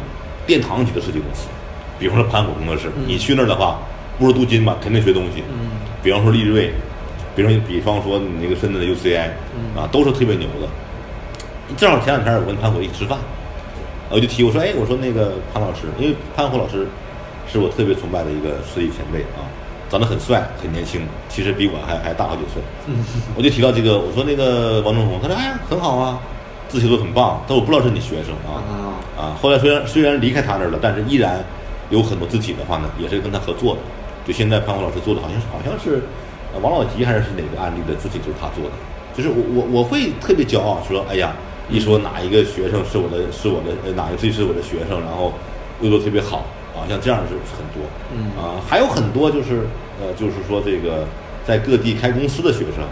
[0.47, 1.49] 殿堂级的设计公司，
[1.99, 3.79] 比方说潘虎工作室，嗯你去那儿的话，
[4.19, 5.43] 不如镀金吧，肯定学东西。
[5.51, 5.71] 嗯
[6.03, 6.73] 比方说利瑞，
[7.35, 10.69] 比方比方说你那个深圳的 UCI，嗯啊，都是特别牛的。
[11.77, 13.19] 正好前两天我跟潘虎一起吃饭，
[14.09, 16.87] 我就提我说，哎，我说那个潘老师，因为潘虎老师
[17.53, 19.43] 是我特别崇拜的一个设计前辈啊，
[19.91, 22.63] 长得很帅，很年轻，其实比我还还大好几岁。
[23.37, 26.21] 我就提到这个，我说那个王中红，他说哎呀很好啊，
[26.69, 28.73] 字写都很棒，但我不知道是你学生啊啊
[29.17, 29.37] 啊。
[29.41, 31.43] 后来虽然虽然离开他那儿了，但是依然
[31.91, 33.81] 有很多字体的话呢，也是跟他合作的。
[34.27, 36.03] 就现在潘虹老师做的好像是好像是
[36.53, 38.77] 呃王老吉还是是哪个案例的字体就是他做的，
[39.17, 41.33] 就是我我我会特别骄傲说，哎呀，
[41.71, 45.33] 一说哪一个学生是我的是我的呃哪一个设计师是我的学生，然后
[45.81, 46.45] 又做特别好
[46.79, 47.83] 啊，像这样是很多，
[48.15, 49.67] 嗯啊，还有很多就是
[50.01, 51.05] 呃就是说这个
[51.45, 52.85] 在各地开公司的学生，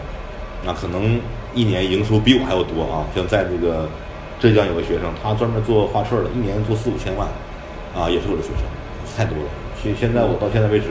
[0.65, 1.21] 那可能
[1.55, 3.89] 一年营收比我还要多啊，像在这个
[4.41, 7.29] 浙江有个学生，他专门做画册的，一年做四五千万，
[7.95, 8.65] 啊，也是我的学生，
[9.17, 9.49] 太多了。
[9.81, 10.87] 现现在我到现在为止，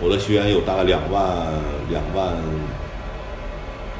[0.00, 1.22] 我的学员有大概两万
[1.90, 2.32] 两万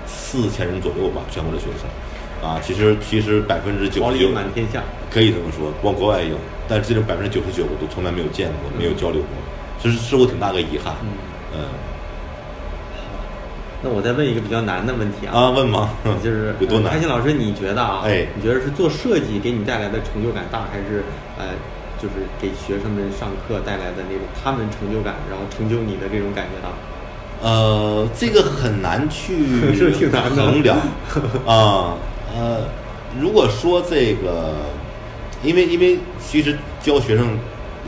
[0.07, 4.83] 四千人左右吧，全国的学生，啊，其实其实百分之九十九满天下。
[5.11, 6.37] 可以这么说，往国外也有，
[6.69, 9.31] 但是这种百分之九十九我都从来没有见过，没有交流过，
[9.83, 10.95] 这是是我挺大个遗憾。
[11.03, 11.09] 嗯
[11.55, 11.61] 嗯
[13.83, 15.91] 那我再问一个比较难的问题啊，啊，问吗？
[16.25, 18.01] 就是 有多难开心老师，你觉得啊？
[18.05, 21.05] 哎你觉得是做设计给你带来的成就感大，还是
[21.39, 21.53] 呃，
[22.01, 26.71] 就是给学生们上课带来的那种他们成就感，然后成就你的这种感觉大？
[27.43, 29.37] 呃，这个很难去
[30.35, 30.79] 衡量
[31.47, 31.95] 啊。
[32.35, 32.65] 呃，
[33.21, 34.55] 如果说这个，
[35.47, 37.39] 因为因为其实教学生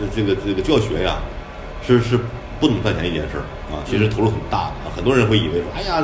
[0.00, 1.18] 呃这个这个教学呀，
[1.84, 2.18] 是是
[2.60, 3.42] 不能赚钱一件事儿
[3.74, 4.94] 啊，其实投入很大的啊。
[4.94, 6.02] 很多人会以为说，哎呀，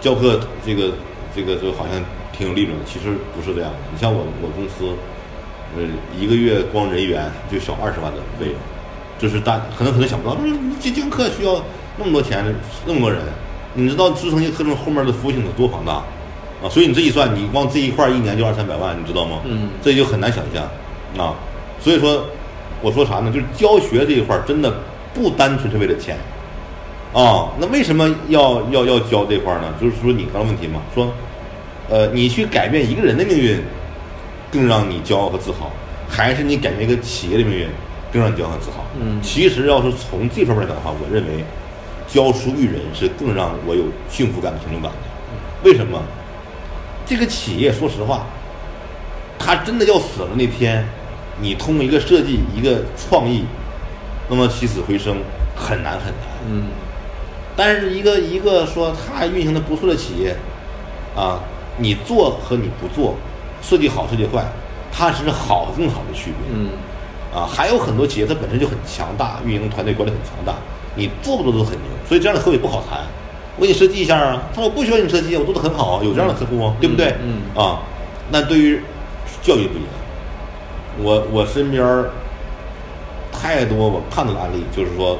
[0.00, 0.92] 教课这个
[1.34, 2.02] 这个就好像
[2.36, 3.78] 挺有利润的，其实不是这样的。
[3.92, 4.94] 你像我我公司，
[5.76, 5.82] 呃，
[6.18, 8.54] 一个月光人员就小二十万的费用，
[9.18, 10.44] 这是大可能可能想不到，说
[10.80, 11.62] 这讲课需要
[11.96, 12.44] 那么多钱，
[12.86, 13.20] 那么多人，
[13.74, 16.02] 你知道支撑一个课程后面的服务性有多庞大
[16.62, 16.68] 啊？
[16.70, 19.40] 所以你这一算，你光这一块儿一年就二三百万，你知道吗？
[19.44, 20.68] 嗯这就很难想象
[21.18, 21.34] 啊。
[21.80, 22.24] 所以说，
[22.80, 23.32] 我说啥呢？
[23.32, 24.72] 就是教学这一块儿真的
[25.12, 26.16] 不单纯是为了钱
[27.12, 27.50] 啊。
[27.58, 29.74] 那为什么要要要教这块儿呢？
[29.80, 31.12] 就是说你刚刚问题嘛，说，
[31.88, 33.60] 呃，你去改变一个人的命运，
[34.50, 35.70] 更让你骄傲和自豪，
[36.08, 37.68] 还是你改变一个企业的命运，
[38.12, 38.84] 更让你骄傲和自豪？
[39.00, 41.44] 嗯其实要是从这方面讲的话，我认为
[42.06, 44.98] 教书育人是更让我有幸福感和、成就感的。
[45.64, 46.00] 为什么？
[47.04, 48.24] 这个企业说实话，
[49.38, 50.86] 他真的要死了那天，
[51.40, 53.44] 你通过一个设计、一个创意，
[54.28, 55.16] 那么起死回生
[55.56, 56.28] 很难很难。
[56.48, 56.64] 嗯
[57.54, 60.34] 但是一个一个说它运行的不错的企业，
[61.14, 61.38] 啊，
[61.76, 63.14] 你做和你不做，
[63.60, 64.42] 设计好设计坏，
[64.90, 66.54] 它只是好和更好的区别。
[66.54, 66.70] 嗯
[67.34, 70.54] 啊，还有很多企业它本身就很强大，运营团队管理很强大，
[70.96, 73.00] 你做不做都很牛，所以这样的客户也不好谈。
[73.56, 77.14] 我给你设计一下啊，他说我不需要你设计，我做的很好啊，有这样的客户吗，对不对？
[77.22, 77.80] 嗯啊，
[78.30, 78.80] 那对于
[79.42, 79.92] 教育不一样，
[80.98, 82.10] 我我身边儿
[83.32, 85.18] 太多我看到的案例，就是说，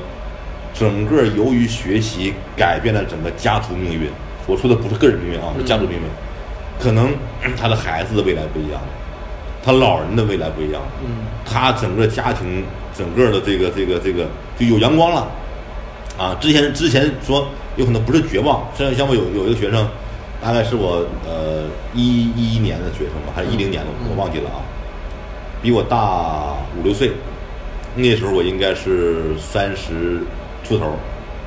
[0.74, 4.10] 整个由于学习改变了整个家族命运。
[4.46, 6.02] 我说的不是个人命运啊，是家族命运。
[6.80, 7.14] 可能
[7.56, 8.80] 他的孩子的未来不一样，
[9.64, 12.64] 他老人的未来不一样，嗯他整个家庭
[12.96, 14.26] 整个的这个这个这个
[14.58, 15.28] 就有阳光了，
[16.18, 17.46] 啊，之前之前说
[17.76, 19.86] 有可能不是绝望，像像我有有一个学生，
[20.42, 21.64] 大概是我呃
[21.94, 24.58] 一一一年的学生吧，还是一零年的，我忘记了啊，
[25.62, 27.12] 比我大五六岁，
[27.94, 30.20] 那时候我应该是三十
[30.64, 30.96] 出头，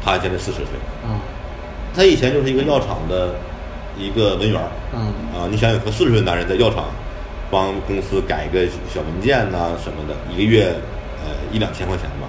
[0.04, 0.68] 他现在四十岁，
[1.04, 1.20] 啊
[1.94, 3.36] 他以前就是一个药厂的
[3.98, 4.62] 一个文员，
[4.94, 5.00] 嗯。
[5.34, 6.86] 啊，你想想，和四十岁的男人在药厂
[7.52, 10.74] 帮公司改一个小文件呐、什么的，一个月
[11.24, 12.28] 呃一两千块钱吧。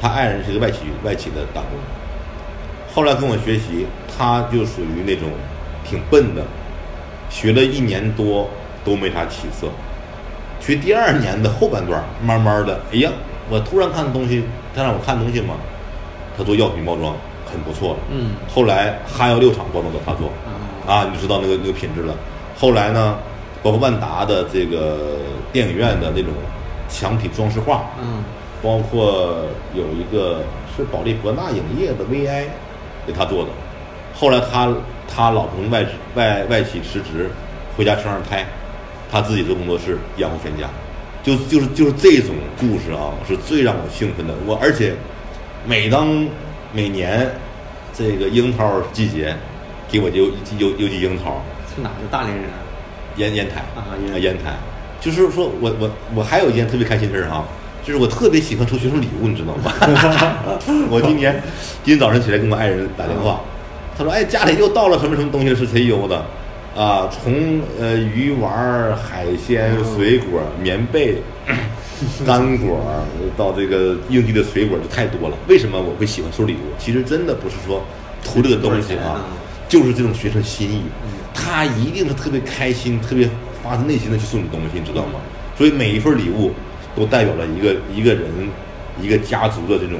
[0.00, 1.70] 他爱人是一个外企外企的打工，
[2.94, 5.28] 后来跟我学习，他就属于那种
[5.84, 6.42] 挺笨的，
[7.28, 8.48] 学了一年多
[8.84, 9.68] 都没啥起色。
[10.60, 13.10] 学第二年的后半段，慢慢的，哎呀，
[13.48, 14.44] 我突然看东西，
[14.74, 15.54] 他让我看东西嘛，
[16.36, 17.14] 他做药品包装
[17.50, 17.98] 很不错了。
[18.10, 20.28] 嗯后来哈药六厂包装都他做，
[20.86, 22.14] 啊啊，你知道那个那个品质了。
[22.58, 23.18] 后来呢，
[23.62, 25.18] 包括万达的这个
[25.52, 26.32] 电影院的那种
[26.88, 28.22] 墙体装饰画，嗯
[28.60, 30.42] 包括有一个
[30.76, 32.44] 是保利博纳影业的 VI，
[33.06, 33.50] 给他做的。
[34.12, 34.68] 后来他
[35.06, 35.86] 他老婆从外
[36.16, 37.30] 外外企辞职，
[37.76, 38.44] 回家生二胎，
[39.10, 40.68] 他自己做工作室养活全家，
[41.22, 44.34] 就就是就是这种故事啊，是最让我兴奋的。
[44.46, 44.94] 我而且
[45.66, 46.26] 每当
[46.72, 47.30] 每年
[47.92, 49.34] 这个樱桃季节，
[49.90, 50.26] 给我邮
[50.58, 51.42] 邮邮寄樱桃，
[51.74, 52.66] 是哪个大连人啊？
[53.16, 54.54] 烟烟台啊烟台烟台，
[55.00, 57.44] 就是说我我我还有一件特别开心的事儿哈，
[57.84, 59.72] 就是我特别喜欢收学生礼物，你知道吗？
[60.88, 61.42] 我今年
[61.82, 63.40] 今天早上起来跟我爱人打电话，
[63.96, 66.24] 他说哎家里又到了什么什么东西是谁邮的？
[66.78, 71.16] 啊，从呃鱼丸儿、海鲜、水果、棉被、
[72.24, 73.02] 干果儿
[73.36, 75.36] 到这个应季的水果就太多了。
[75.48, 76.70] 为什么我会喜欢收礼物？
[76.78, 77.82] 其实真的不是说
[78.22, 79.26] 图这个东西啊，
[79.68, 80.82] 就是这种学生心意，
[81.34, 83.28] 他一定是特别开心、特别
[83.60, 85.18] 发自内心的去送你东西，你知道吗？
[85.56, 86.52] 所以每一份礼物
[86.94, 88.30] 都代表了一个一个人、
[89.02, 89.98] 一个家族的这种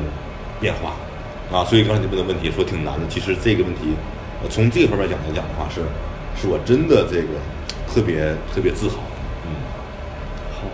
[0.60, 0.94] 变化
[1.50, 1.64] 啊。
[1.64, 3.80] 所以刚才你问的问题说挺难的，其实这个问题，
[4.44, 5.80] 呃从这个方面讲来讲的话，是
[6.40, 7.28] 是我真的这个
[7.92, 8.96] 特别特别自豪。
[9.44, 9.50] 嗯，
[10.54, 10.66] 好，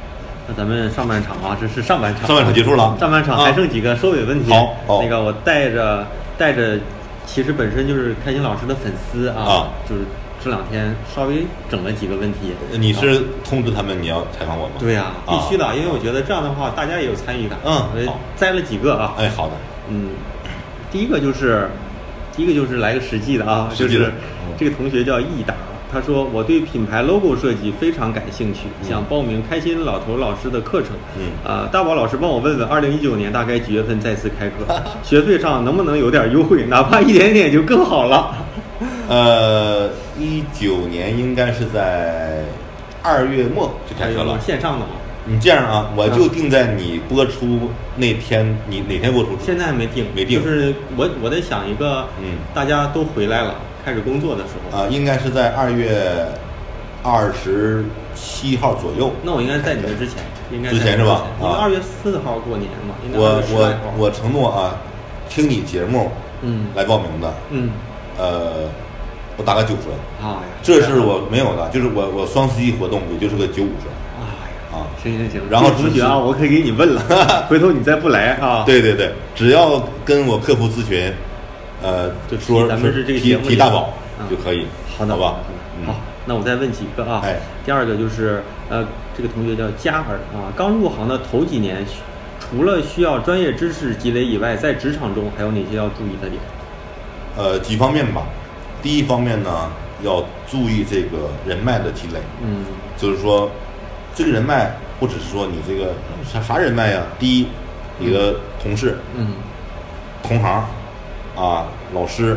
[0.48, 4.50] 那咱们上半场啊，这是上半场，上半场结束了上半场啊还剩几个收尾问题。
[4.50, 6.06] 好好那个我带着
[6.36, 6.78] 带着，
[7.26, 10.02] 其实本身就是开心老师的粉丝啊，啊就是
[10.42, 12.52] 这两天稍微整了几个问题。
[12.72, 14.74] 你是通知他们你要采访我吗？
[14.78, 17.58] 对呀、必啊须的，因为我觉得这样的话大家也有参与感。
[17.64, 19.52] 嗯我好摘了几个啊，哎，好的，
[19.88, 20.10] 嗯，
[20.92, 21.70] 第一个就是，
[22.36, 24.12] 第一个就是来个实际的啊，就是嗯
[24.58, 25.54] 这个同学叫易达，
[25.92, 30.90] 他说我对品牌 logo 设计非常感兴趣，嗯想报名开心老头老师的课程。
[31.18, 34.82] 嗯啊，大宝老师帮我问问， 二零一九年大概几月份再次开课？
[35.02, 38.34] 学费上能不能有点优惠， 哪怕一点点就更好了。
[39.08, 39.88] 呃，
[40.18, 42.42] 一九年应该是在
[43.02, 44.40] 二月末就开课了。
[44.40, 44.92] 线上的嘛，
[45.26, 49.30] 你这样啊，我就定在你播出那天，你哪天播出？
[49.44, 53.54] 现在还没定，没定就是我我在想一个，嗯大家都回来了，
[53.84, 56.26] 开始工作的时候，啊，应该是在二月
[57.02, 59.12] 二十七号左右。
[59.22, 60.16] 那我应该在你们之前，
[60.50, 61.24] 应该之前是吧？
[61.38, 63.80] 啊，因为二月四号过年嘛，应该我2月10来号。
[63.96, 64.76] 我我承诺啊，
[65.28, 66.10] 听你节目
[66.42, 66.68] 嗯。
[66.74, 67.70] 来报名的，嗯，
[68.18, 68.70] 呃，
[69.36, 69.90] 我打个九折，
[70.26, 73.90] 啊，这是我没有的，就是我我双十一活动也就是个九五折。
[74.18, 74.88] 哎呀，啊。
[75.02, 77.02] 行行行，然后这个同学啊，我可以给你问了，
[77.50, 81.12] 回头你再不来啊，对对对，只要跟我客服咨询，
[81.84, 84.64] 呃，就说咱们是这个提提大宝嗯就可以，
[84.96, 85.36] 好的，好吧？
[85.78, 85.86] 嗯。
[85.86, 87.20] 好，那我再问几个啊。
[87.22, 87.36] 哎。
[87.66, 91.84] 第二个就是呃，这个同学叫嘉儿啊，刚入行的头几年，
[92.40, 96.40] 除了需要专业知识积累以外，在职场中还有哪些要注意的点？
[97.36, 98.22] 呃，几方面吧。
[98.82, 99.70] 第一方面呢，
[100.02, 102.64] 要注意这个人脉的积累，嗯。
[102.96, 103.50] 就是说，
[104.14, 105.92] 这个人脉，不只是说你这个
[106.24, 107.02] 啥啥人脉呀？
[107.18, 107.48] 第一，
[107.98, 109.34] 你的同事、嗯。
[110.22, 110.64] 同行
[111.36, 112.36] 啊，老师，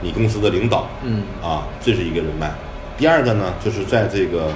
[0.00, 2.50] 你公司的领导嗯啊，这是一个人脉。
[2.96, 4.48] 第二个呢，就是在这个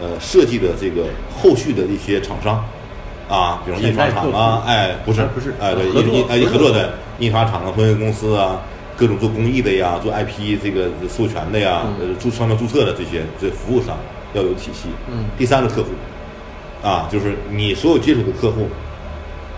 [0.00, 2.64] 呃设计的这个后续的一些厂商
[3.28, 8.60] 啊，比如印刷厂啊，哎，不是啊不是哎对，印印哎合作的印刷厂啊，婚姻公司啊，
[8.96, 13.96] 各种做公益的呀，做 IP 这个授权的呀，嗯呃注商标注册的这些这服务商
[14.34, 14.88] 要有体系。
[15.10, 15.88] 嗯第三个客户
[16.86, 18.68] 啊，就是你所有接触的客户，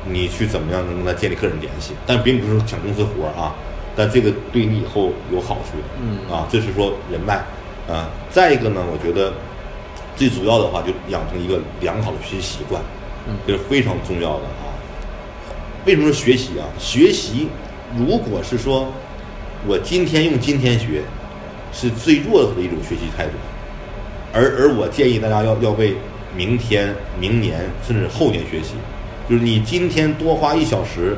[0.09, 3.55] 你去怎么样能跟他建立个人联系，但并不是说抢公司活儿啊，
[3.95, 5.85] 但这个对你以后有好处的。
[6.03, 7.43] 嗯啊，这是说人脉
[7.89, 8.09] 啊。
[8.31, 9.33] 再一个呢，我觉得
[10.17, 12.81] 最主要的话，就养成一个良好的学习习惯，
[13.29, 14.73] 嗯这是非常重要的啊。
[15.87, 16.65] 为什么说学习啊？
[16.79, 17.49] 学习
[17.97, 18.93] 如果是说
[19.67, 21.03] 我今天用今天学，
[21.73, 23.33] 是最弱的一种学习态度。
[24.33, 25.97] 而而我建议大家要要为
[26.37, 28.75] 明天、明年甚至后年学习，
[29.31, 31.17] 就是你今天多花一小时，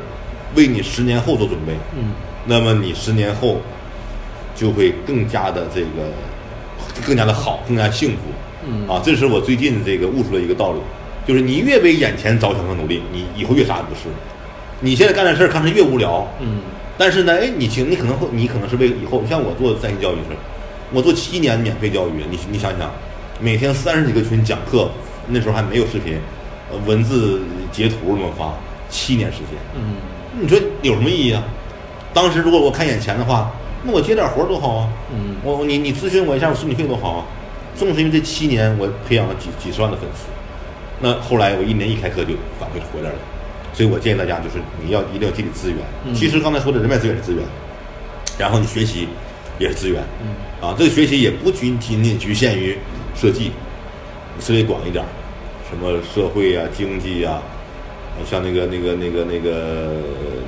[0.55, 2.13] 为你十年后做准备，嗯。
[2.45, 3.59] 那么你十年后
[4.55, 6.13] 就会更加的这个
[7.07, 8.19] 更加的好，更加幸福。
[8.69, 8.87] 嗯。
[8.87, 10.81] 啊，这是我最近这个悟出了一个道理，
[11.27, 14.03] 就是你越为眼前着想和努力，你以后越啥也不是。
[14.81, 16.61] 你现在干的事儿看着越无聊，嗯。
[16.99, 20.37] 但是呢，哎，你行你可能会，你可能是为以后，像我做在线教育是，
[20.93, 22.93] 我做七年免费教育，你你想想，
[23.41, 24.91] 每天三十几个群讲课，
[25.29, 26.19] 那时候还没有视频，
[26.71, 27.41] 呃文字
[27.73, 28.55] 截图那么发，
[28.89, 29.97] 七年时间，嗯
[30.41, 31.43] 你说有什么意义啊？
[32.14, 33.51] 当时如果我看眼前的话，
[33.83, 34.89] 那我接点活儿多好啊！
[35.12, 37.25] 嗯我你你咨询我一下，我收你费多好啊！
[37.77, 40.27] 正是因为这七年，我培养了几几十万的粉丝，
[41.01, 43.16] 那后来我一年一开课就反馈回来了，
[43.73, 45.79] 所以我建议大家就是你要一定要积累资源。
[46.05, 47.43] 嗯其实刚才说的人脉资源是资源，
[48.39, 49.09] 然后你学习
[49.59, 50.03] 也是资源。
[50.23, 52.79] 嗯啊，这个学习也不仅仅仅局限于
[53.14, 53.51] 设计，
[54.37, 55.09] 你涉猎广一点儿，
[55.68, 57.43] 什么社会啊、经济、啊
[58.25, 59.51] 像那个那个那个那个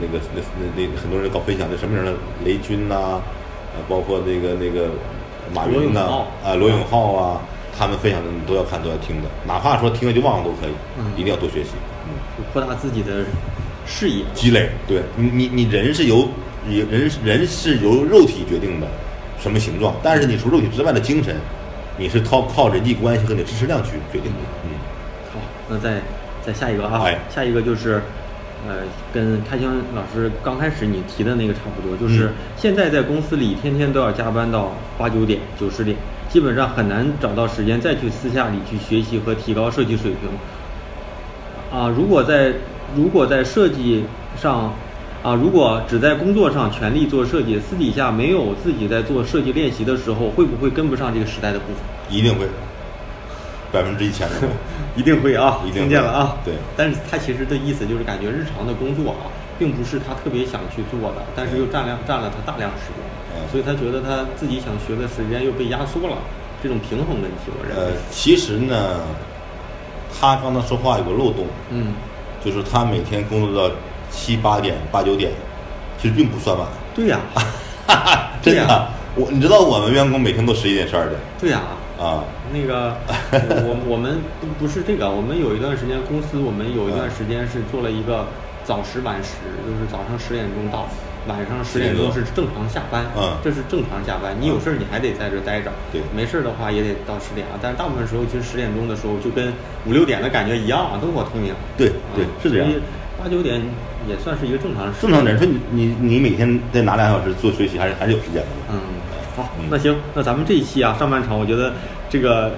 [0.00, 2.12] 那个那那那很多人搞分享的什么样的
[2.44, 3.22] 雷军呐、啊，
[3.88, 4.90] 包括那个那个
[5.52, 7.40] 马云呐、罗永浩啊，罗永浩啊，
[7.76, 11.70] 他们分享的你都要看都要听的，哪怕说听了就忘了都可以，一定要多学习，
[12.06, 13.24] 嗯，扩大自己的
[13.86, 14.24] 视野。
[14.34, 16.28] 积累，对你你你人是由
[16.68, 18.86] 人人是由肉体决定的
[19.40, 21.36] 什么形状，但是你除肉体之外的精神，
[21.98, 24.70] 你是靠靠人际关系和你的知识量去决定的，嗯。
[25.32, 26.00] 好，那再
[26.44, 28.02] 再下一个啊，哎下一个就是，
[28.68, 28.76] 呃，
[29.12, 35.96] 跟开心老师刚开始你提的那个差不多，就是嗯现在在公司里天天都要加班到八九点、九十点，
[36.28, 40.28] 基本上很难找到时间再去私下里去学习和提高设计水平。
[41.78, 42.52] 啊，如果在
[42.94, 44.04] 如果在设计
[44.40, 44.72] 上，
[45.22, 51.80] 啊，如果只在工作上全力做设计，私底下没有自己在做设计练习的时候，会不会跟不上这个时代的步伐？
[52.14, 52.46] 一定会，
[53.72, 54.48] 百分之一千的会。
[54.96, 55.80] 一定会啊，一定会。
[55.80, 56.36] 听见了啊。
[56.44, 56.54] 对。
[56.76, 63.04] 但是他其实的意思就是感觉日常的工作啊，并不是他特别想去做的，但是又占量占了他大量时间，
[63.36, 63.48] 嗯。
[63.50, 66.16] 所以他觉得他自己想学的时间又被压缩了，
[66.62, 69.00] 这种平衡问题，我认呃为。，其实呢，
[70.18, 71.94] 他刚才说话有个漏洞，嗯，
[72.44, 73.74] 就是他每天工作到
[74.10, 75.32] 七八点、八九点，
[76.00, 76.66] 其实并不算晚。
[76.94, 77.18] 对呀、
[78.40, 78.88] 真的，对呀。
[79.16, 81.20] 我你知道我们员工每天都十一点、十二点？
[81.38, 81.78] 对呀、啊，
[82.52, 82.96] 那个，
[83.30, 88.26] 我我们不不是这个，我们有一段时间公司，我们有一段时间是做了一个
[88.64, 90.88] 早十晚十，就是早上十点钟到，
[91.28, 94.34] 晚上十点钟是正常下班，嗯这是正常下班。
[94.38, 97.54] 你有事儿你还得在这儿待着，对没事儿的话也得到十点啊。
[97.62, 99.52] 但是大部分时候其实十点钟的时候就跟
[99.86, 101.54] 五六点的感觉一样啊，灯火通明。
[101.76, 102.82] 对对啊是这样所以
[103.22, 103.62] 八九点
[104.08, 105.00] 也算是一个正常时间。
[105.02, 108.74] 正常人说你你你每天得拿两小时做学习，还是还是有时间的嘛。
[108.74, 108.80] 嗯，
[109.36, 111.72] 好嗯，那行，那咱们这一期啊，上半场我觉得
[112.08, 112.52] 这个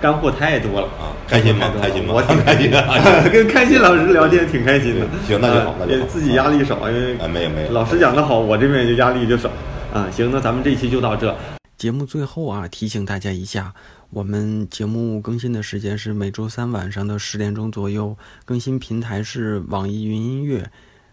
[0.00, 2.82] 干货太多了啊开心吗开心吗我挺 开心的
[3.30, 5.06] 跟开心老师聊天挺开心的。
[5.26, 9.50] 行那就好啊那就好自己压力少，因为啊没有没有老师讲的好，我这边就压力就少。
[9.92, 11.34] 啊，行，那咱们这一期就到这。
[11.76, 13.72] 节目最后啊，提醒大家一下，
[14.10, 20.68] 我们节目更新的时间是每周三晚上的十点钟左右，更新平台是网易云音乐。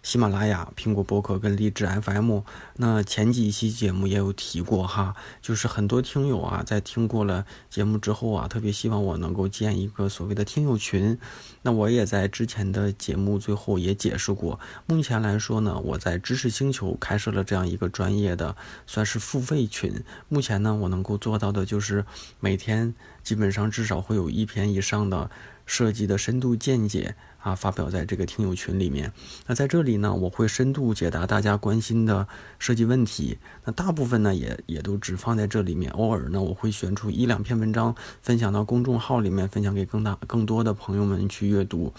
[0.08, 2.40] 喜马拉雅、苹果播客跟荔枝 FM，
[2.78, 11.20] 那前几期节目也有提过哈，就是很多听友啊，在听过了节目之后啊，特别希望我能够建一个所谓的听友群。
[11.64, 18.56] 那我也在之前的节目最后也解释过，目前来说呢，我在知识星球开设了这样一个专业的，
[18.86, 20.06] 算是付费群。
[20.30, 22.06] 目前呢，我能够做到的就是
[22.40, 22.96] 每天
[23.26, 25.30] 基本上至少会有一篇以上的
[25.68, 27.14] 设计的深度见解。
[27.40, 29.14] 啊，发表在这个听友群里面。
[29.46, 32.28] 那在这里呢，我会深度解答大家关心的
[32.60, 33.38] 设计问题。
[33.64, 35.90] 那大部分呢，也也都只放在这里面。
[35.94, 41.94] 偶尔呢，我会选出一两篇文章分享到公众号里面，分享给更大更多的朋友们去阅读。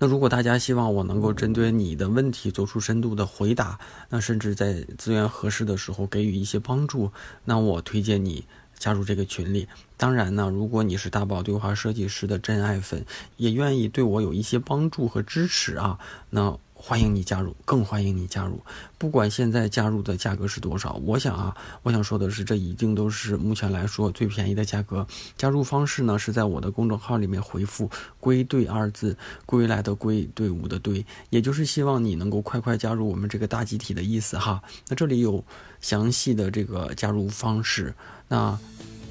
[0.00, 3.78] 那如果大家希望我能够针对你的问题做出深度的回答，
[4.08, 7.12] 那甚至在资源合适的时候给予一些帮助，
[7.44, 8.46] 那我推荐你。
[8.78, 13.04] 加入这个群里，当然呢，如果你是大宝对话设计师的真爱粉，
[13.36, 15.98] 也愿意对我有一些帮助和支持啊，
[16.30, 18.60] 那欢迎你加入，更欢迎你加入。
[18.96, 25.04] 不管现在加入的价格是多少，我想啊，我想说的是，这一定都是目前来说最便宜的价格。
[25.36, 34.62] 加入方式呢，是在我的公众号里面回复“归队”二字，归来的归，队伍的队，也就是希望你能够快快加入我们这个大集体的意思哈。
[34.86, 35.44] 那这里有
[35.80, 37.92] 详细的这个加入方式。
[38.28, 38.56] 那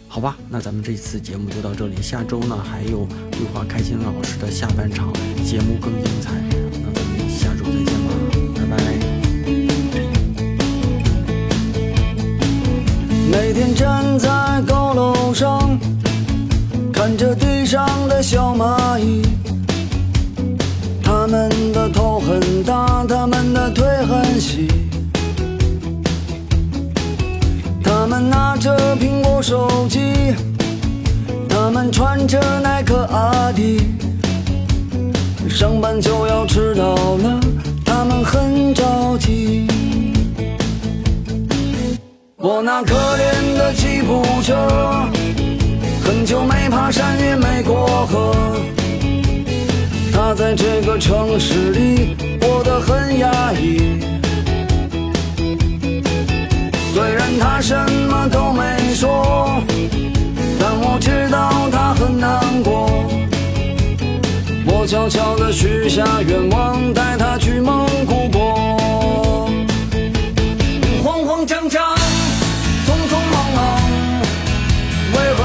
[0.07, 2.01] 好吧，那咱们这次节目就到这里。
[2.01, 5.11] 下周呢，还有对话开心老师的下半场
[5.43, 6.56] 节目更精彩。
[13.29, 14.29] 每天站在
[14.65, 15.77] 高楼上，
[16.93, 19.21] 看着地上的小蚂蚁，
[21.03, 24.67] 它们的头很大，它们的腿很细。
[27.83, 30.33] 他们拿着苹果手机，
[31.49, 33.81] 他们穿着耐克阿迪，
[35.49, 37.39] 上班就要迟到了，
[37.83, 39.67] 他们很着急。
[42.39, 45.09] 我那可怜的吉普车，
[46.03, 48.55] 很久没爬山也没过河，
[50.13, 53.99] 它在这个城市里过得很压抑。
[56.93, 57.75] 虽然他什
[58.07, 59.59] 么都没说，
[60.59, 62.87] 但我知道他很难过。
[64.67, 68.66] 我悄悄地许下愿望，带他去蒙古国。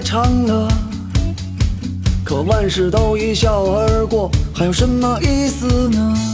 [0.00, 0.68] 长了。
[2.24, 6.29] 可万事都一笑而过，还有什么意思呢？